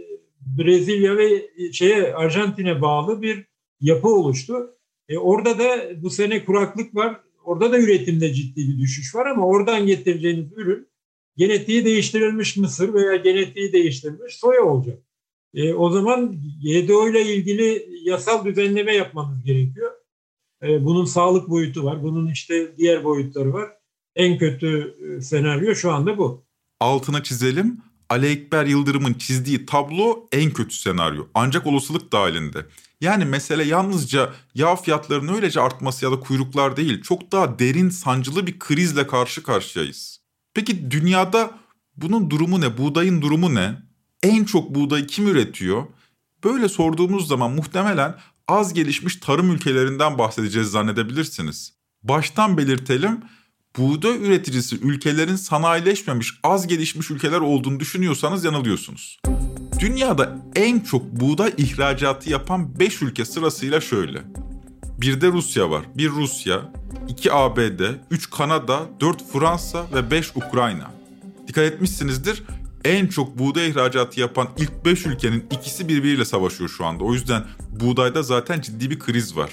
Brezilya 0.58 1.18
ve 1.18 1.50
şeye 1.72 2.14
Arjantin'e 2.14 2.82
bağlı 2.82 3.22
bir 3.22 3.46
yapı 3.82 4.08
oluştu. 4.08 4.74
E, 5.10 5.18
orada 5.18 5.60
da 5.60 6.02
bu 6.04 6.10
sene 6.10 6.46
kuraklık 6.46 6.96
var. 6.96 7.20
Orada 7.46 7.72
da 7.72 7.80
üretimde 7.80 8.34
ciddi 8.34 8.68
bir 8.68 8.80
düşüş 8.80 9.16
var 9.16 9.26
ama 9.26 9.48
oradan 9.48 9.88
getireceğiniz 9.88 10.52
ürün 10.56 10.88
genetiği 11.38 11.86
değiştirilmiş 11.86 12.58
mısır 12.58 12.94
veya 12.94 13.16
genetiği 13.16 13.74
değiştirilmiş 13.74 14.36
soya 14.36 14.64
olacak. 14.64 15.00
E, 15.54 15.74
o 15.74 15.90
zaman 15.90 16.32
GDO 16.64 17.10
ile 17.10 17.36
ilgili 17.36 17.88
yasal 18.04 18.46
düzenleme 18.46 18.96
yapmanız 18.96 19.44
gerekiyor. 19.44 19.92
E, 20.64 20.86
bunun 20.86 21.06
sağlık 21.06 21.50
boyutu 21.50 21.84
var, 21.84 22.04
bunun 22.04 22.28
işte 22.28 22.78
diğer 22.78 23.04
boyutları 23.04 23.54
var. 23.54 23.70
En 24.16 24.38
kötü 24.38 24.96
e, 25.18 25.22
senaryo 25.22 25.76
şu 25.76 25.92
anda 25.92 26.18
bu. 26.18 26.46
Altına 26.80 27.24
çizelim. 27.24 27.82
Ali 28.10 28.28
Ekber 28.28 28.66
Yıldırım'ın 28.66 29.14
çizdiği 29.14 29.66
tablo 29.66 30.28
en 30.32 30.52
kötü 30.52 30.76
senaryo. 30.76 31.26
Ancak 31.34 31.68
olasılık 31.68 32.12
dahilinde. 32.12 32.66
Yani 33.02 33.26
mesele 33.26 33.64
yalnızca 33.64 34.34
yağ 34.56 34.76
fiyatlarının 34.76 35.34
öylece 35.34 35.62
artması 35.62 36.06
ya 36.06 36.12
da 36.12 36.20
kuyruklar 36.20 36.78
değil. 36.78 37.02
Çok 37.02 37.32
daha 37.32 37.60
derin 37.60 37.90
sancılı 37.90 38.48
bir 38.48 38.60
krizle 38.60 39.08
karşı 39.08 39.44
karşıyayız. 39.44 40.20
Peki 40.54 40.92
dünyada 40.92 41.52
bunun 41.98 42.30
durumu 42.30 42.62
ne? 42.62 42.78
Buğdayın 42.78 43.22
durumu 43.22 43.56
ne? 43.56 43.76
En 44.24 44.44
çok 44.44 44.76
buğdayı 44.76 45.08
kim 45.08 45.28
üretiyor? 45.28 45.84
Böyle 46.44 46.70
sorduğumuz 46.70 47.28
zaman 47.28 47.52
muhtemelen 47.52 48.16
az 48.54 48.74
gelişmiş 48.74 49.16
tarım 49.16 49.52
ülkelerinden 49.52 50.18
bahsedeceğiz 50.18 50.68
zannedebilirsiniz. 50.68 51.74
Baştan 52.04 52.58
belirtelim, 52.58 53.22
buğday 53.78 54.16
üreticisi 54.16 54.76
ülkelerin 54.76 55.36
sanayileşmemiş, 55.36 56.34
az 56.44 56.68
gelişmiş 56.68 57.12
ülkeler 57.12 57.40
olduğunu 57.40 57.80
düşünüyorsanız 57.80 58.44
yanılıyorsunuz. 58.44 59.20
Dünyada 59.80 60.38
en 60.56 60.80
çok 60.80 61.06
buğday 61.12 61.54
ihracatı 61.58 62.30
yapan 62.30 62.80
5 62.80 63.02
ülke 63.02 63.26
sırasıyla 63.26 63.82
şöyle. 63.82 64.24
Bir 65.02 65.22
de 65.22 65.28
Rusya 65.28 65.70
var. 65.70 65.86
Bir 65.96 66.10
Rusya, 66.10 66.74
2 67.08 67.34
ABD, 67.34 67.82
3 68.12 68.30
Kanada, 68.30 68.80
4 69.00 69.32
Fransa 69.32 69.86
ve 69.94 70.12
5 70.12 70.36
Ukrayna. 70.36 70.92
Dikkat 71.48 71.64
etmişsinizdir 71.64 72.44
en 72.86 73.08
çok 73.08 73.40
buğday 73.40 73.70
ihracatı 73.70 74.20
yapan 74.20 74.48
ilk 74.58 74.86
5 74.86 75.06
ülkenin 75.06 75.46
ikisi 75.52 75.88
birbiriyle 75.88 76.26
savaşıyor 76.26 76.70
şu 76.70 76.86
anda. 76.86 77.04
O 77.04 77.14
yüzden 77.14 77.44
buğdayda 77.70 78.24
zaten 78.24 78.62
ciddi 78.62 78.90
bir 78.90 79.00
kriz 79.00 79.38
var. 79.38 79.50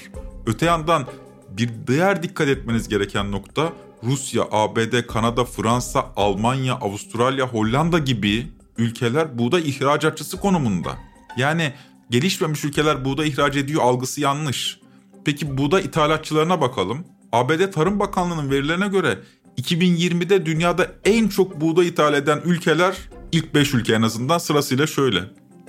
Öte 0.46 0.66
yandan 0.66 1.06
bir 1.50 1.70
diğer 1.86 2.22
dikkat 2.22 2.48
etmeniz 2.48 2.88
gereken 2.88 3.32
nokta 3.32 3.72
Rusya, 4.04 4.42
ABD, 4.50 5.06
Kanada, 5.06 5.44
Fransa, 5.44 6.12
Almanya, 6.16 6.74
Avustralya, 6.74 7.46
Hollanda 7.46 7.98
gibi 7.98 8.46
ülkeler 8.78 9.38
buğday 9.38 9.68
ihracatçısı 9.68 10.40
konumunda. 10.40 10.98
Yani 11.36 11.72
gelişmemiş 12.10 12.64
ülkeler 12.64 13.04
buğday 13.04 13.28
ihraç 13.28 13.56
ediyor 13.56 13.82
algısı 13.82 14.20
yanlış. 14.20 14.80
Peki 15.24 15.58
buğday 15.58 15.84
ithalatçılarına 15.84 16.60
bakalım. 16.60 17.04
ABD 17.32 17.70
Tarım 17.72 18.00
Bakanlığı'nın 18.00 18.50
verilerine 18.50 18.88
göre 18.88 19.18
2020'de 19.58 20.46
dünyada 20.46 20.92
en 21.04 21.28
çok 21.28 21.60
buğday 21.60 21.88
ithal 21.88 22.14
eden 22.14 22.40
ülkeler 22.44 22.96
ilk 23.32 23.54
5 23.54 23.74
ülke 23.74 23.94
en 23.94 24.02
azından 24.02 24.38
sırasıyla 24.38 24.86
şöyle. 24.86 25.24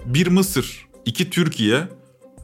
1 0.06 0.28
Mısır, 0.28 0.88
2 1.06 1.30
Türkiye, 1.30 1.88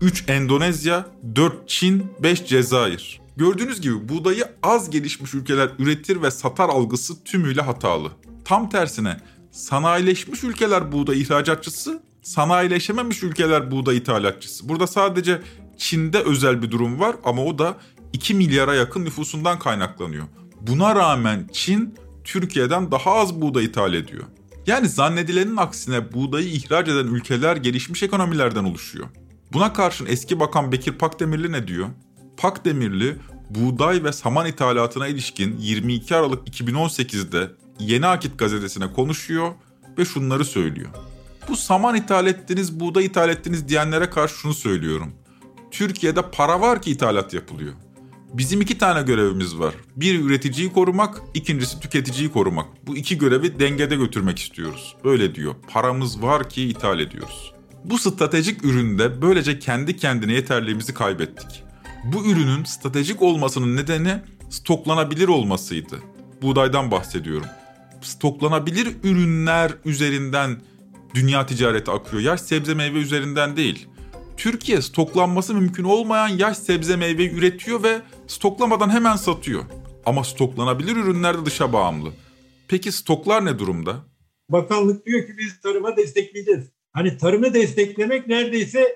3 0.01 0.23
Endonezya, 0.27 1.05
4 1.35 1.69
Çin, 1.69 2.05
5 2.19 2.45
Cezayir. 2.45 3.21
Gördüğünüz 3.37 3.81
gibi 3.81 4.09
buğdayı 4.09 4.45
az 4.63 4.89
gelişmiş 4.89 5.33
ülkeler 5.33 5.69
üretir 5.79 6.21
ve 6.21 6.31
satar 6.31 6.69
algısı 6.69 7.23
tümüyle 7.23 7.61
hatalı. 7.61 8.11
Tam 8.45 8.69
tersine 8.69 9.17
sanayileşmiş 9.51 10.43
ülkeler 10.43 10.91
buğday 10.91 11.21
ihracatçısı, 11.21 12.03
sanayileşememiş 12.21 13.23
ülkeler 13.23 13.71
buğday 13.71 13.97
ithalatçısı. 13.97 14.69
Burada 14.69 14.87
sadece 14.87 15.41
Çin'de 15.77 16.19
özel 16.19 16.61
bir 16.61 16.71
durum 16.71 16.99
var 16.99 17.15
ama 17.23 17.43
o 17.43 17.59
da 17.59 17.77
2 18.13 18.33
milyara 18.33 18.75
yakın 18.75 19.05
nüfusundan 19.05 19.59
kaynaklanıyor. 19.59 20.25
Buna 20.61 20.95
rağmen 20.95 21.49
Çin 21.53 21.95
Türkiye'den 22.23 22.91
daha 22.91 23.11
az 23.11 23.41
buğday 23.41 23.65
ithal 23.65 23.93
ediyor. 23.93 24.23
Yani 24.67 24.89
zannedilenin 24.89 25.57
aksine 25.57 26.13
buğdayı 26.13 26.47
ihraç 26.47 26.87
eden 26.87 27.07
ülkeler 27.07 27.55
gelişmiş 27.55 28.03
ekonomilerden 28.03 28.63
oluşuyor. 28.63 29.07
Buna 29.53 29.73
karşın 29.73 30.05
eski 30.05 30.39
bakan 30.39 30.71
Bekir 30.71 30.91
Pakdemirli 30.91 31.51
ne 31.51 31.67
diyor? 31.67 31.87
Pakdemirli 32.37 33.17
buğday 33.49 34.03
ve 34.03 34.11
saman 34.11 34.47
ithalatına 34.47 35.07
ilişkin 35.07 35.57
22 35.57 36.15
Aralık 36.15 36.47
2018'de 36.47 37.51
Yeni 37.79 38.07
Akit 38.07 38.39
gazetesine 38.39 38.93
konuşuyor 38.93 39.51
ve 39.97 40.05
şunları 40.05 40.45
söylüyor. 40.45 40.89
Bu 41.49 41.55
saman 41.55 41.95
ithal 41.95 42.27
ettiniz, 42.27 42.79
buğday 42.79 43.05
ithal 43.05 43.29
ettiniz 43.29 43.69
diyenlere 43.69 44.09
karşı 44.09 44.35
şunu 44.35 44.53
söylüyorum. 44.53 45.13
Türkiye'de 45.71 46.21
para 46.21 46.61
var 46.61 46.81
ki 46.81 46.91
ithalat 46.91 47.33
yapılıyor. 47.33 47.73
Bizim 48.33 48.61
iki 48.61 48.77
tane 48.77 49.01
görevimiz 49.01 49.59
var. 49.59 49.73
Bir 49.95 50.19
üreticiyi 50.19 50.73
korumak, 50.73 51.21
ikincisi 51.33 51.79
tüketiciyi 51.79 52.31
korumak. 52.31 52.65
Bu 52.87 52.97
iki 52.97 53.17
görevi 53.17 53.59
dengede 53.59 53.95
götürmek 53.95 54.39
istiyoruz. 54.39 54.95
Böyle 55.03 55.35
diyor. 55.35 55.55
Paramız 55.67 56.21
var 56.21 56.49
ki 56.49 56.63
ithal 56.63 56.99
ediyoruz. 56.99 57.53
Bu 57.85 57.97
stratejik 57.97 58.65
üründe 58.65 59.21
böylece 59.21 59.59
kendi 59.59 59.97
kendine 59.97 60.33
yeterliğimizi 60.33 60.93
kaybettik. 60.93 61.63
Bu 62.03 62.25
ürünün 62.25 62.63
stratejik 62.63 63.21
olmasının 63.21 63.75
nedeni 63.75 64.21
stoklanabilir 64.49 65.27
olmasıydı. 65.27 65.99
Buğdaydan 66.41 66.91
bahsediyorum. 66.91 67.47
Stoklanabilir 68.01 68.87
ürünler 69.03 69.71
üzerinden 69.85 70.61
dünya 71.13 71.45
ticareti 71.45 71.91
akıyor. 71.91 72.21
Yaş 72.21 72.41
sebze 72.41 72.73
meyve 72.73 72.97
üzerinden 72.99 73.57
değil. 73.57 73.87
Türkiye 74.37 74.81
stoklanması 74.81 75.53
mümkün 75.53 75.83
olmayan 75.83 76.27
yaş 76.27 76.57
sebze 76.57 76.95
meyve 76.95 77.29
üretiyor 77.31 77.83
ve 77.83 78.01
stoklamadan 78.27 78.89
hemen 78.89 79.15
satıyor. 79.15 79.63
Ama 80.05 80.23
stoklanabilir 80.23 80.95
ürünler 80.95 81.41
de 81.41 81.45
dışa 81.45 81.73
bağımlı. 81.73 82.13
Peki 82.67 82.91
stoklar 82.91 83.45
ne 83.45 83.59
durumda? 83.59 83.95
Bakanlık 84.49 85.05
diyor 85.05 85.27
ki 85.27 85.37
biz 85.37 85.61
tarıma 85.61 85.97
destekleyeceğiz. 85.97 86.71
Hani 86.93 87.17
tarımı 87.17 87.53
desteklemek 87.53 88.27
neredeyse 88.27 88.95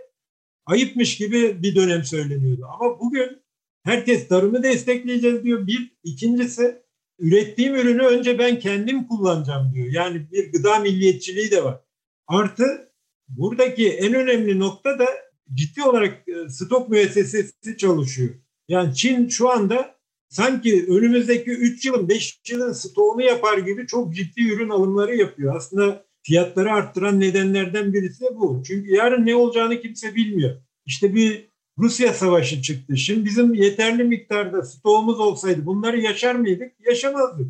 ayıpmış 0.65 1.17
gibi 1.17 1.63
bir 1.63 1.75
dönem 1.75 2.03
söyleniyordu. 2.03 2.67
Ama 2.79 2.99
bugün 2.99 3.41
herkes 3.83 4.27
tarımı 4.27 4.63
destekleyeceğiz 4.63 5.43
diyor. 5.43 5.67
Bir, 5.67 5.97
ikincisi 6.03 6.81
ürettiğim 7.19 7.75
ürünü 7.75 8.01
önce 8.01 8.39
ben 8.39 8.59
kendim 8.59 9.07
kullanacağım 9.07 9.73
diyor. 9.73 9.87
Yani 9.91 10.31
bir 10.31 10.51
gıda 10.51 10.79
milliyetçiliği 10.79 11.51
de 11.51 11.63
var. 11.63 11.79
Artı 12.27 12.91
buradaki 13.27 13.89
en 13.89 14.13
önemli 14.13 14.59
nokta 14.59 14.99
da 14.99 15.05
ciddi 15.53 15.83
olarak 15.83 16.27
e, 16.27 16.49
stok 16.49 16.89
müessesesi 16.89 17.77
çalışıyor. 17.77 18.29
Yani 18.67 18.95
Çin 18.95 19.27
şu 19.27 19.49
anda 19.49 19.95
sanki 20.29 20.85
önümüzdeki 20.89 21.51
3 21.51 21.85
yılın 21.85 22.09
5 22.09 22.39
yılın 22.49 22.73
stoğunu 22.73 23.21
yapar 23.21 23.57
gibi 23.57 23.87
çok 23.87 24.15
ciddi 24.15 24.41
ürün 24.41 24.69
alımları 24.69 25.15
yapıyor. 25.15 25.55
Aslında 25.55 26.05
fiyatları 26.23 26.71
arttıran 26.71 27.19
nedenlerden 27.19 27.93
birisi 27.93 28.23
de 28.23 28.35
bu. 28.35 28.63
Çünkü 28.67 28.91
yarın 28.91 29.25
ne 29.25 29.35
olacağını 29.35 29.81
kimse 29.81 30.15
bilmiyor. 30.15 30.61
İşte 30.85 31.15
bir 31.15 31.51
Rusya 31.77 32.13
savaşı 32.13 32.61
çıktı. 32.61 32.97
Şimdi 32.97 33.25
bizim 33.25 33.53
yeterli 33.53 34.03
miktarda 34.03 34.63
stoğumuz 34.63 35.19
olsaydı 35.19 35.65
bunları 35.65 35.99
yaşar 35.99 36.35
mıydık? 36.35 36.71
Yaşamazdık. 36.79 37.47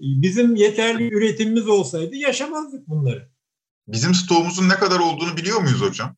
Bizim 0.00 0.56
yeterli 0.56 1.14
üretimimiz 1.14 1.68
olsaydı 1.68 2.16
yaşamazdık 2.16 2.88
bunları. 2.88 3.28
Bizim 3.88 4.14
stoğumuzun 4.14 4.68
ne 4.68 4.74
kadar 4.74 4.98
olduğunu 4.98 5.36
biliyor 5.36 5.60
muyuz 5.60 5.80
hocam? 5.80 6.16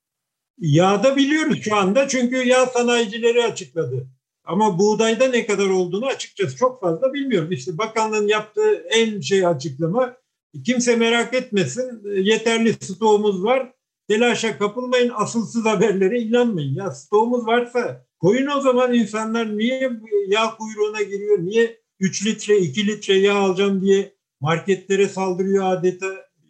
Yağda 0.58 1.16
biliyoruz 1.16 1.58
şu 1.62 1.76
anda 1.76 2.08
çünkü 2.08 2.36
yağ 2.36 2.66
sanayicileri 2.66 3.44
açıkladı. 3.44 4.06
Ama 4.44 4.78
buğdayda 4.78 5.28
ne 5.28 5.46
kadar 5.46 5.68
olduğunu 5.68 6.06
açıkçası 6.06 6.56
çok 6.56 6.80
fazla 6.80 7.14
bilmiyorum. 7.14 7.52
İşte 7.52 7.78
bakanlığın 7.78 8.28
yaptığı 8.28 8.74
en 8.90 9.20
şey 9.20 9.46
açıklama 9.46 10.16
kimse 10.64 10.96
merak 10.96 11.34
etmesin 11.34 12.02
yeterli 12.22 12.72
stoğumuz 12.72 13.44
var. 13.44 13.72
Telaşa 14.08 14.58
kapılmayın 14.58 15.12
asılsız 15.14 15.64
haberlere 15.64 16.20
inanmayın. 16.20 16.74
Ya 16.74 16.90
stoğumuz 16.90 17.46
varsa 17.46 18.06
koyun 18.18 18.46
o 18.46 18.60
zaman 18.60 18.94
insanlar 18.94 19.58
niye 19.58 19.90
yağ 20.28 20.56
kuyruğuna 20.56 21.02
giriyor? 21.02 21.38
Niye 21.38 21.80
3 22.00 22.26
litre 22.26 22.58
2 22.58 22.86
litre 22.86 23.18
yağ 23.18 23.34
alacağım 23.34 23.82
diye 23.82 24.14
marketlere 24.40 25.08
saldırıyor 25.08 25.72
adeta. 25.72 26.06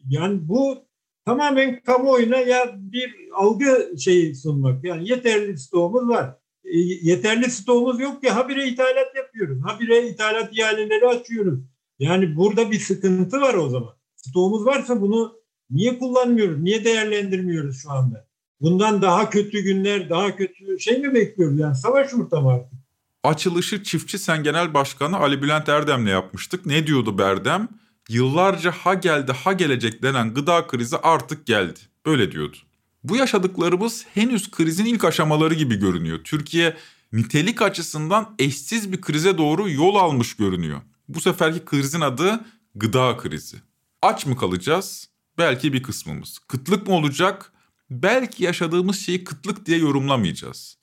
Yani 0.08 0.48
bu 0.48 0.78
tamamen 1.24 1.82
kamuoyuna 1.82 2.36
ya 2.36 2.74
bir 2.76 3.14
algı 3.34 3.92
şeyi 3.98 4.34
sunmak. 4.34 4.84
Yani 4.84 5.08
yeterli 5.08 5.58
stoğumuz 5.58 6.08
var. 6.08 6.36
E, 6.64 6.78
yeterli 7.02 7.50
stoğumuz 7.50 8.00
yok 8.00 8.22
ki 8.22 8.30
habire 8.30 8.68
ithalat 8.68 9.16
yapıyoruz. 9.16 9.58
Habire 9.64 10.08
ithalat 10.08 10.58
ihaleleri 10.58 11.08
açıyoruz. 11.08 11.60
Yani 11.98 12.36
burada 12.36 12.70
bir 12.70 12.78
sıkıntı 12.78 13.40
var 13.40 13.54
o 13.54 13.68
zaman. 13.68 13.94
Stoğumuz 14.16 14.66
varsa 14.66 15.00
bunu 15.00 15.34
niye 15.70 15.98
kullanmıyoruz? 15.98 16.62
Niye 16.62 16.84
değerlendirmiyoruz 16.84 17.82
şu 17.82 17.90
anda? 17.90 18.26
Bundan 18.60 19.02
daha 19.02 19.30
kötü 19.30 19.60
günler, 19.60 20.10
daha 20.10 20.36
kötü 20.36 20.80
şey 20.80 20.98
mi 20.98 21.14
bekliyoruz? 21.14 21.60
Yani 21.60 21.76
savaş 21.76 22.14
ortamı 22.14 22.52
artık. 22.52 22.78
Açılışı 23.24 23.82
Çiftçi 23.82 24.18
Sen 24.18 24.42
Genel 24.42 24.74
Başkanı 24.74 25.16
Ali 25.16 25.42
Bülent 25.42 25.68
Erdem'le 25.68 26.06
yapmıştık. 26.06 26.66
Ne 26.66 26.86
diyordu 26.86 27.18
Berdem? 27.18 27.68
Yıllarca 28.08 28.70
ha 28.70 28.94
geldi 28.94 29.32
ha 29.32 29.52
gelecek 29.52 30.02
denen 30.02 30.34
gıda 30.34 30.66
krizi 30.66 30.96
artık 30.96 31.46
geldi. 31.46 31.80
Böyle 32.06 32.32
diyordu. 32.32 32.56
Bu 33.04 33.16
yaşadıklarımız 33.16 34.06
henüz 34.14 34.50
krizin 34.50 34.84
ilk 34.84 35.04
aşamaları 35.04 35.54
gibi 35.54 35.76
görünüyor. 35.76 36.20
Türkiye 36.24 36.76
nitelik 37.12 37.62
açısından 37.62 38.34
eşsiz 38.38 38.92
bir 38.92 39.00
krize 39.00 39.38
doğru 39.38 39.70
yol 39.70 39.94
almış 39.94 40.36
görünüyor. 40.36 40.80
Bu 41.08 41.20
seferki 41.20 41.64
krizin 41.64 42.00
adı 42.00 42.40
gıda 42.74 43.16
krizi. 43.16 43.56
Aç 44.02 44.26
mı 44.26 44.36
kalacağız? 44.36 45.08
Belki 45.38 45.72
bir 45.72 45.82
kısmımız. 45.82 46.38
Kıtlık 46.38 46.86
mı 46.86 46.94
olacak? 46.94 47.52
Belki 47.90 48.44
yaşadığımız 48.44 49.00
şeyi 49.00 49.24
kıtlık 49.24 49.66
diye 49.66 49.78
yorumlamayacağız. 49.78 50.78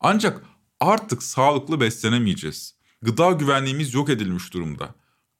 Ancak 0.00 0.42
artık 0.80 1.22
sağlıklı 1.22 1.80
beslenemeyeceğiz. 1.80 2.74
Gıda 3.02 3.32
güvenliğimiz 3.32 3.94
yok 3.94 4.08
edilmiş 4.08 4.54
durumda. 4.54 4.94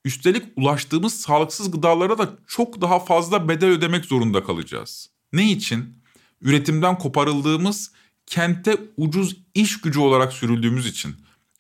Üstelik 0.04 0.42
ulaştığımız 0.56 1.20
sağlıksız 1.20 1.70
gıdalara 1.70 2.18
da 2.18 2.38
çok 2.46 2.80
daha 2.80 2.98
fazla 2.98 3.48
bedel 3.48 3.70
ödemek 3.70 4.04
zorunda 4.04 4.44
kalacağız. 4.44 5.10
Ne 5.32 5.50
için? 5.50 6.00
Üretimden 6.40 6.98
koparıldığımız, 6.98 7.92
kente 8.26 8.76
ucuz 8.96 9.36
iş 9.54 9.80
gücü 9.80 9.98
olarak 9.98 10.32
sürüldüğümüz 10.32 10.86
için. 10.86 11.14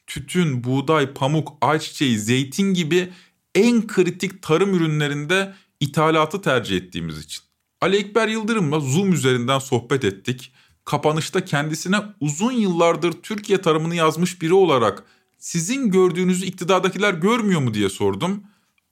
Tütün, 0.06 0.64
buğday, 0.64 1.12
pamuk, 1.12 1.52
ayçiçeği, 1.60 2.18
zeytin 2.18 2.74
gibi 2.74 3.12
en 3.54 3.86
kritik 3.86 4.42
tarım 4.42 4.74
ürünlerinde 4.74 5.54
ithalatı 5.80 6.42
tercih 6.42 6.76
ettiğimiz 6.76 7.18
için. 7.18 7.44
Ali 7.80 7.96
Ekber 7.96 8.28
Yıldırım'la 8.28 8.80
Zoom 8.80 9.12
üzerinden 9.12 9.58
sohbet 9.58 10.04
ettik. 10.04 10.52
Kapanışta 10.84 11.44
kendisine 11.44 11.96
uzun 12.20 12.52
yıllardır 12.52 13.12
Türkiye 13.12 13.60
tarımını 13.60 13.94
yazmış 13.94 14.42
biri 14.42 14.54
olarak 14.54 15.04
sizin 15.40 15.90
gördüğünüzü 15.90 16.46
iktidardakiler 16.46 17.14
görmüyor 17.14 17.60
mu 17.60 17.74
diye 17.74 17.88
sordum. 17.88 18.42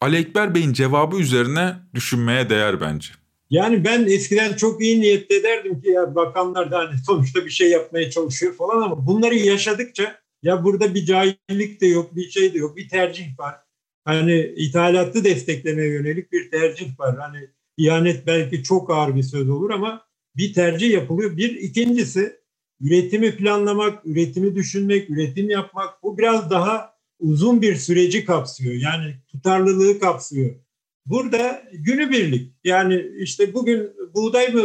Ali 0.00 0.16
Ekber 0.16 0.54
Bey'in 0.54 0.72
cevabı 0.72 1.16
üzerine 1.16 1.76
düşünmeye 1.94 2.50
değer 2.50 2.80
bence. 2.80 3.08
Yani 3.50 3.84
ben 3.84 4.04
eskiden 4.06 4.56
çok 4.56 4.82
iyi 4.82 5.00
niyetle 5.00 5.42
derdim 5.42 5.80
ki 5.80 5.88
ya 5.90 6.14
bakanlar 6.14 6.70
da 6.70 6.78
hani 6.78 6.98
sonuçta 7.06 7.44
bir 7.44 7.50
şey 7.50 7.70
yapmaya 7.70 8.10
çalışıyor 8.10 8.54
falan 8.54 8.82
ama 8.82 9.06
bunları 9.06 9.34
yaşadıkça 9.34 10.18
ya 10.42 10.64
burada 10.64 10.94
bir 10.94 11.06
cahillik 11.06 11.80
de 11.80 11.86
yok, 11.86 12.16
bir 12.16 12.30
şey 12.30 12.54
de 12.54 12.58
yok, 12.58 12.76
bir 12.76 12.88
tercih 12.88 13.38
var. 13.38 13.54
Hani 14.04 14.52
ithalatı 14.56 15.24
desteklemeye 15.24 15.88
yönelik 15.88 16.32
bir 16.32 16.50
tercih 16.50 16.98
var. 16.98 17.18
Hani 17.18 17.48
ihanet 17.76 18.26
belki 18.26 18.62
çok 18.62 18.90
ağır 18.90 19.16
bir 19.16 19.22
söz 19.22 19.50
olur 19.50 19.70
ama 19.70 20.06
bir 20.36 20.52
tercih 20.52 20.90
yapılıyor. 20.90 21.36
Bir 21.36 21.50
ikincisi 21.50 22.40
üretimi 22.80 23.36
planlamak, 23.36 24.06
üretimi 24.06 24.54
düşünmek, 24.54 25.10
üretim 25.10 25.50
yapmak 25.50 26.02
bu 26.02 26.18
biraz 26.18 26.50
daha 26.50 26.94
uzun 27.18 27.62
bir 27.62 27.76
süreci 27.76 28.24
kapsıyor. 28.24 28.74
Yani 28.74 29.14
tutarlılığı 29.28 29.98
kapsıyor. 29.98 30.54
Burada 31.06 31.62
günübirlik 31.72 32.52
yani 32.64 33.06
işte 33.18 33.54
bugün 33.54 33.90
buğday 34.14 34.52
mı 34.52 34.62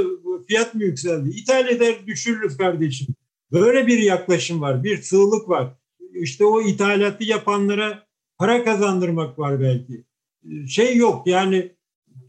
fiyat 0.48 0.76
mı 0.76 0.84
yükseldi? 0.84 1.30
İthal 1.30 1.68
eder 1.68 1.96
düşürürüz 2.08 2.58
kardeşim. 2.58 3.08
Böyle 3.52 3.88
bir 3.88 3.98
yaklaşım 3.98 4.62
var, 4.62 4.84
bir 4.84 5.02
sığlık 5.02 5.50
var. 5.50 5.74
İşte 6.14 6.46
o 6.46 6.62
ithalatı 6.62 7.24
yapanlara 7.24 8.08
para 8.38 8.64
kazandırmak 8.64 9.40
var 9.40 9.62
belki. 9.62 10.04
Şey 10.68 10.98
yok 10.98 11.28
yani 11.28 11.72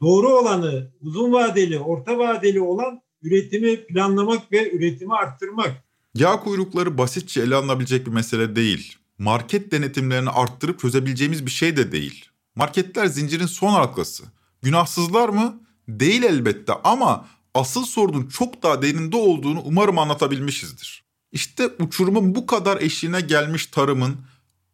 doğru 0.00 0.28
olanı 0.28 0.92
uzun 1.00 1.32
vadeli, 1.32 1.78
orta 1.78 2.18
vadeli 2.18 2.60
olan 2.60 3.02
üretimi 3.24 3.86
planlamak 3.86 4.52
ve 4.52 4.72
üretimi 4.72 5.14
arttırmak. 5.14 5.84
Yağ 6.14 6.40
kuyrukları 6.40 6.98
basitçe 6.98 7.40
ele 7.40 7.54
alınabilecek 7.54 8.06
bir 8.06 8.12
mesele 8.12 8.56
değil. 8.56 8.96
Market 9.18 9.72
denetimlerini 9.72 10.30
arttırıp 10.30 10.80
çözebileceğimiz 10.80 11.46
bir 11.46 11.50
şey 11.50 11.76
de 11.76 11.92
değil. 11.92 12.24
Marketler 12.54 13.06
zincirin 13.06 13.46
son 13.46 13.70
halkası. 13.70 14.24
Günahsızlar 14.62 15.28
mı? 15.28 15.60
Değil 15.88 16.22
elbette 16.22 16.72
ama 16.84 17.28
asıl 17.54 17.84
sorunun 17.84 18.26
çok 18.26 18.62
daha 18.62 18.82
derinde 18.82 19.16
olduğunu 19.16 19.62
umarım 19.64 19.98
anlatabilmişizdir. 19.98 21.04
İşte 21.32 21.70
uçurumun 21.78 22.34
bu 22.34 22.46
kadar 22.46 22.80
eşiğine 22.80 23.20
gelmiş 23.20 23.66
tarımın 23.66 24.16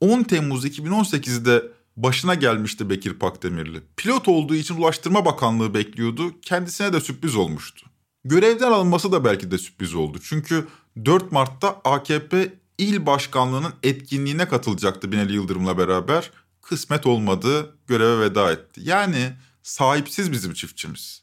10 0.00 0.22
Temmuz 0.22 0.64
2018'de 0.64 1.62
başına 1.96 2.34
gelmişti 2.34 2.90
Bekir 2.90 3.14
Pakdemirli. 3.14 3.80
Pilot 3.96 4.28
olduğu 4.28 4.54
için 4.54 4.76
Ulaştırma 4.76 5.24
Bakanlığı 5.24 5.74
bekliyordu. 5.74 6.40
Kendisine 6.42 6.92
de 6.92 7.00
sürpriz 7.00 7.36
olmuştu. 7.36 7.89
Görevden 8.24 8.72
alınması 8.72 9.12
da 9.12 9.24
belki 9.24 9.50
de 9.50 9.58
sürpriz 9.58 9.94
oldu. 9.94 10.18
Çünkü 10.22 10.66
4 11.04 11.32
Mart'ta 11.32 11.80
AKP 11.84 12.54
il 12.78 13.06
başkanlığının 13.06 13.72
etkinliğine 13.82 14.48
katılacaktı 14.48 15.12
Binali 15.12 15.32
Yıldırım'la 15.32 15.78
beraber. 15.78 16.30
Kısmet 16.62 17.06
olmadı, 17.06 17.76
göreve 17.86 18.20
veda 18.20 18.52
etti. 18.52 18.80
Yani 18.84 19.32
sahipsiz 19.62 20.32
bizim 20.32 20.52
çiftçimiz. 20.52 21.22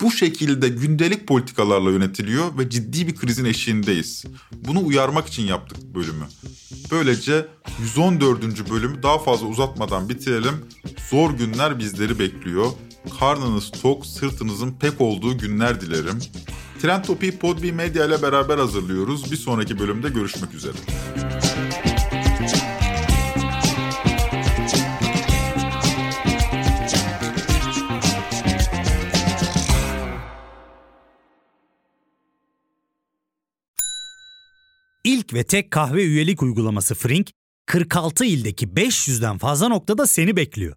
Bu 0.00 0.10
şekilde 0.10 0.68
gündelik 0.68 1.26
politikalarla 1.26 1.90
yönetiliyor 1.90 2.58
ve 2.58 2.70
ciddi 2.70 3.06
bir 3.06 3.16
krizin 3.16 3.44
eşiğindeyiz. 3.44 4.24
Bunu 4.52 4.86
uyarmak 4.86 5.28
için 5.28 5.42
yaptık 5.42 5.94
bölümü. 5.94 6.24
Böylece 6.90 7.46
114. 7.80 8.70
bölümü 8.70 9.02
daha 9.02 9.18
fazla 9.18 9.46
uzatmadan 9.46 10.08
bitirelim. 10.08 10.54
Zor 11.10 11.30
günler 11.30 11.78
bizleri 11.78 12.18
bekliyor. 12.18 12.66
Karnınız 13.20 13.70
tok, 13.70 14.06
sırtınızın 14.06 14.74
pek 14.80 15.00
olduğu 15.00 15.38
günler 15.38 15.80
dilerim. 15.80 16.18
Trend 16.82 17.04
Topi'yi 17.04 17.38
Podbi 17.38 17.72
Medya 17.72 18.06
ile 18.06 18.22
beraber 18.22 18.58
hazırlıyoruz. 18.58 19.32
Bir 19.32 19.36
sonraki 19.36 19.78
bölümde 19.78 20.08
görüşmek 20.08 20.54
üzere. 20.54 20.76
İlk 35.04 35.34
ve 35.34 35.44
tek 35.44 35.70
kahve 35.70 36.04
üyelik 36.04 36.42
uygulaması 36.42 36.94
Frink, 36.94 37.30
46 37.66 38.24
ildeki 38.24 38.66
500'den 38.66 39.38
fazla 39.38 39.68
noktada 39.68 40.06
seni 40.06 40.36
bekliyor. 40.36 40.76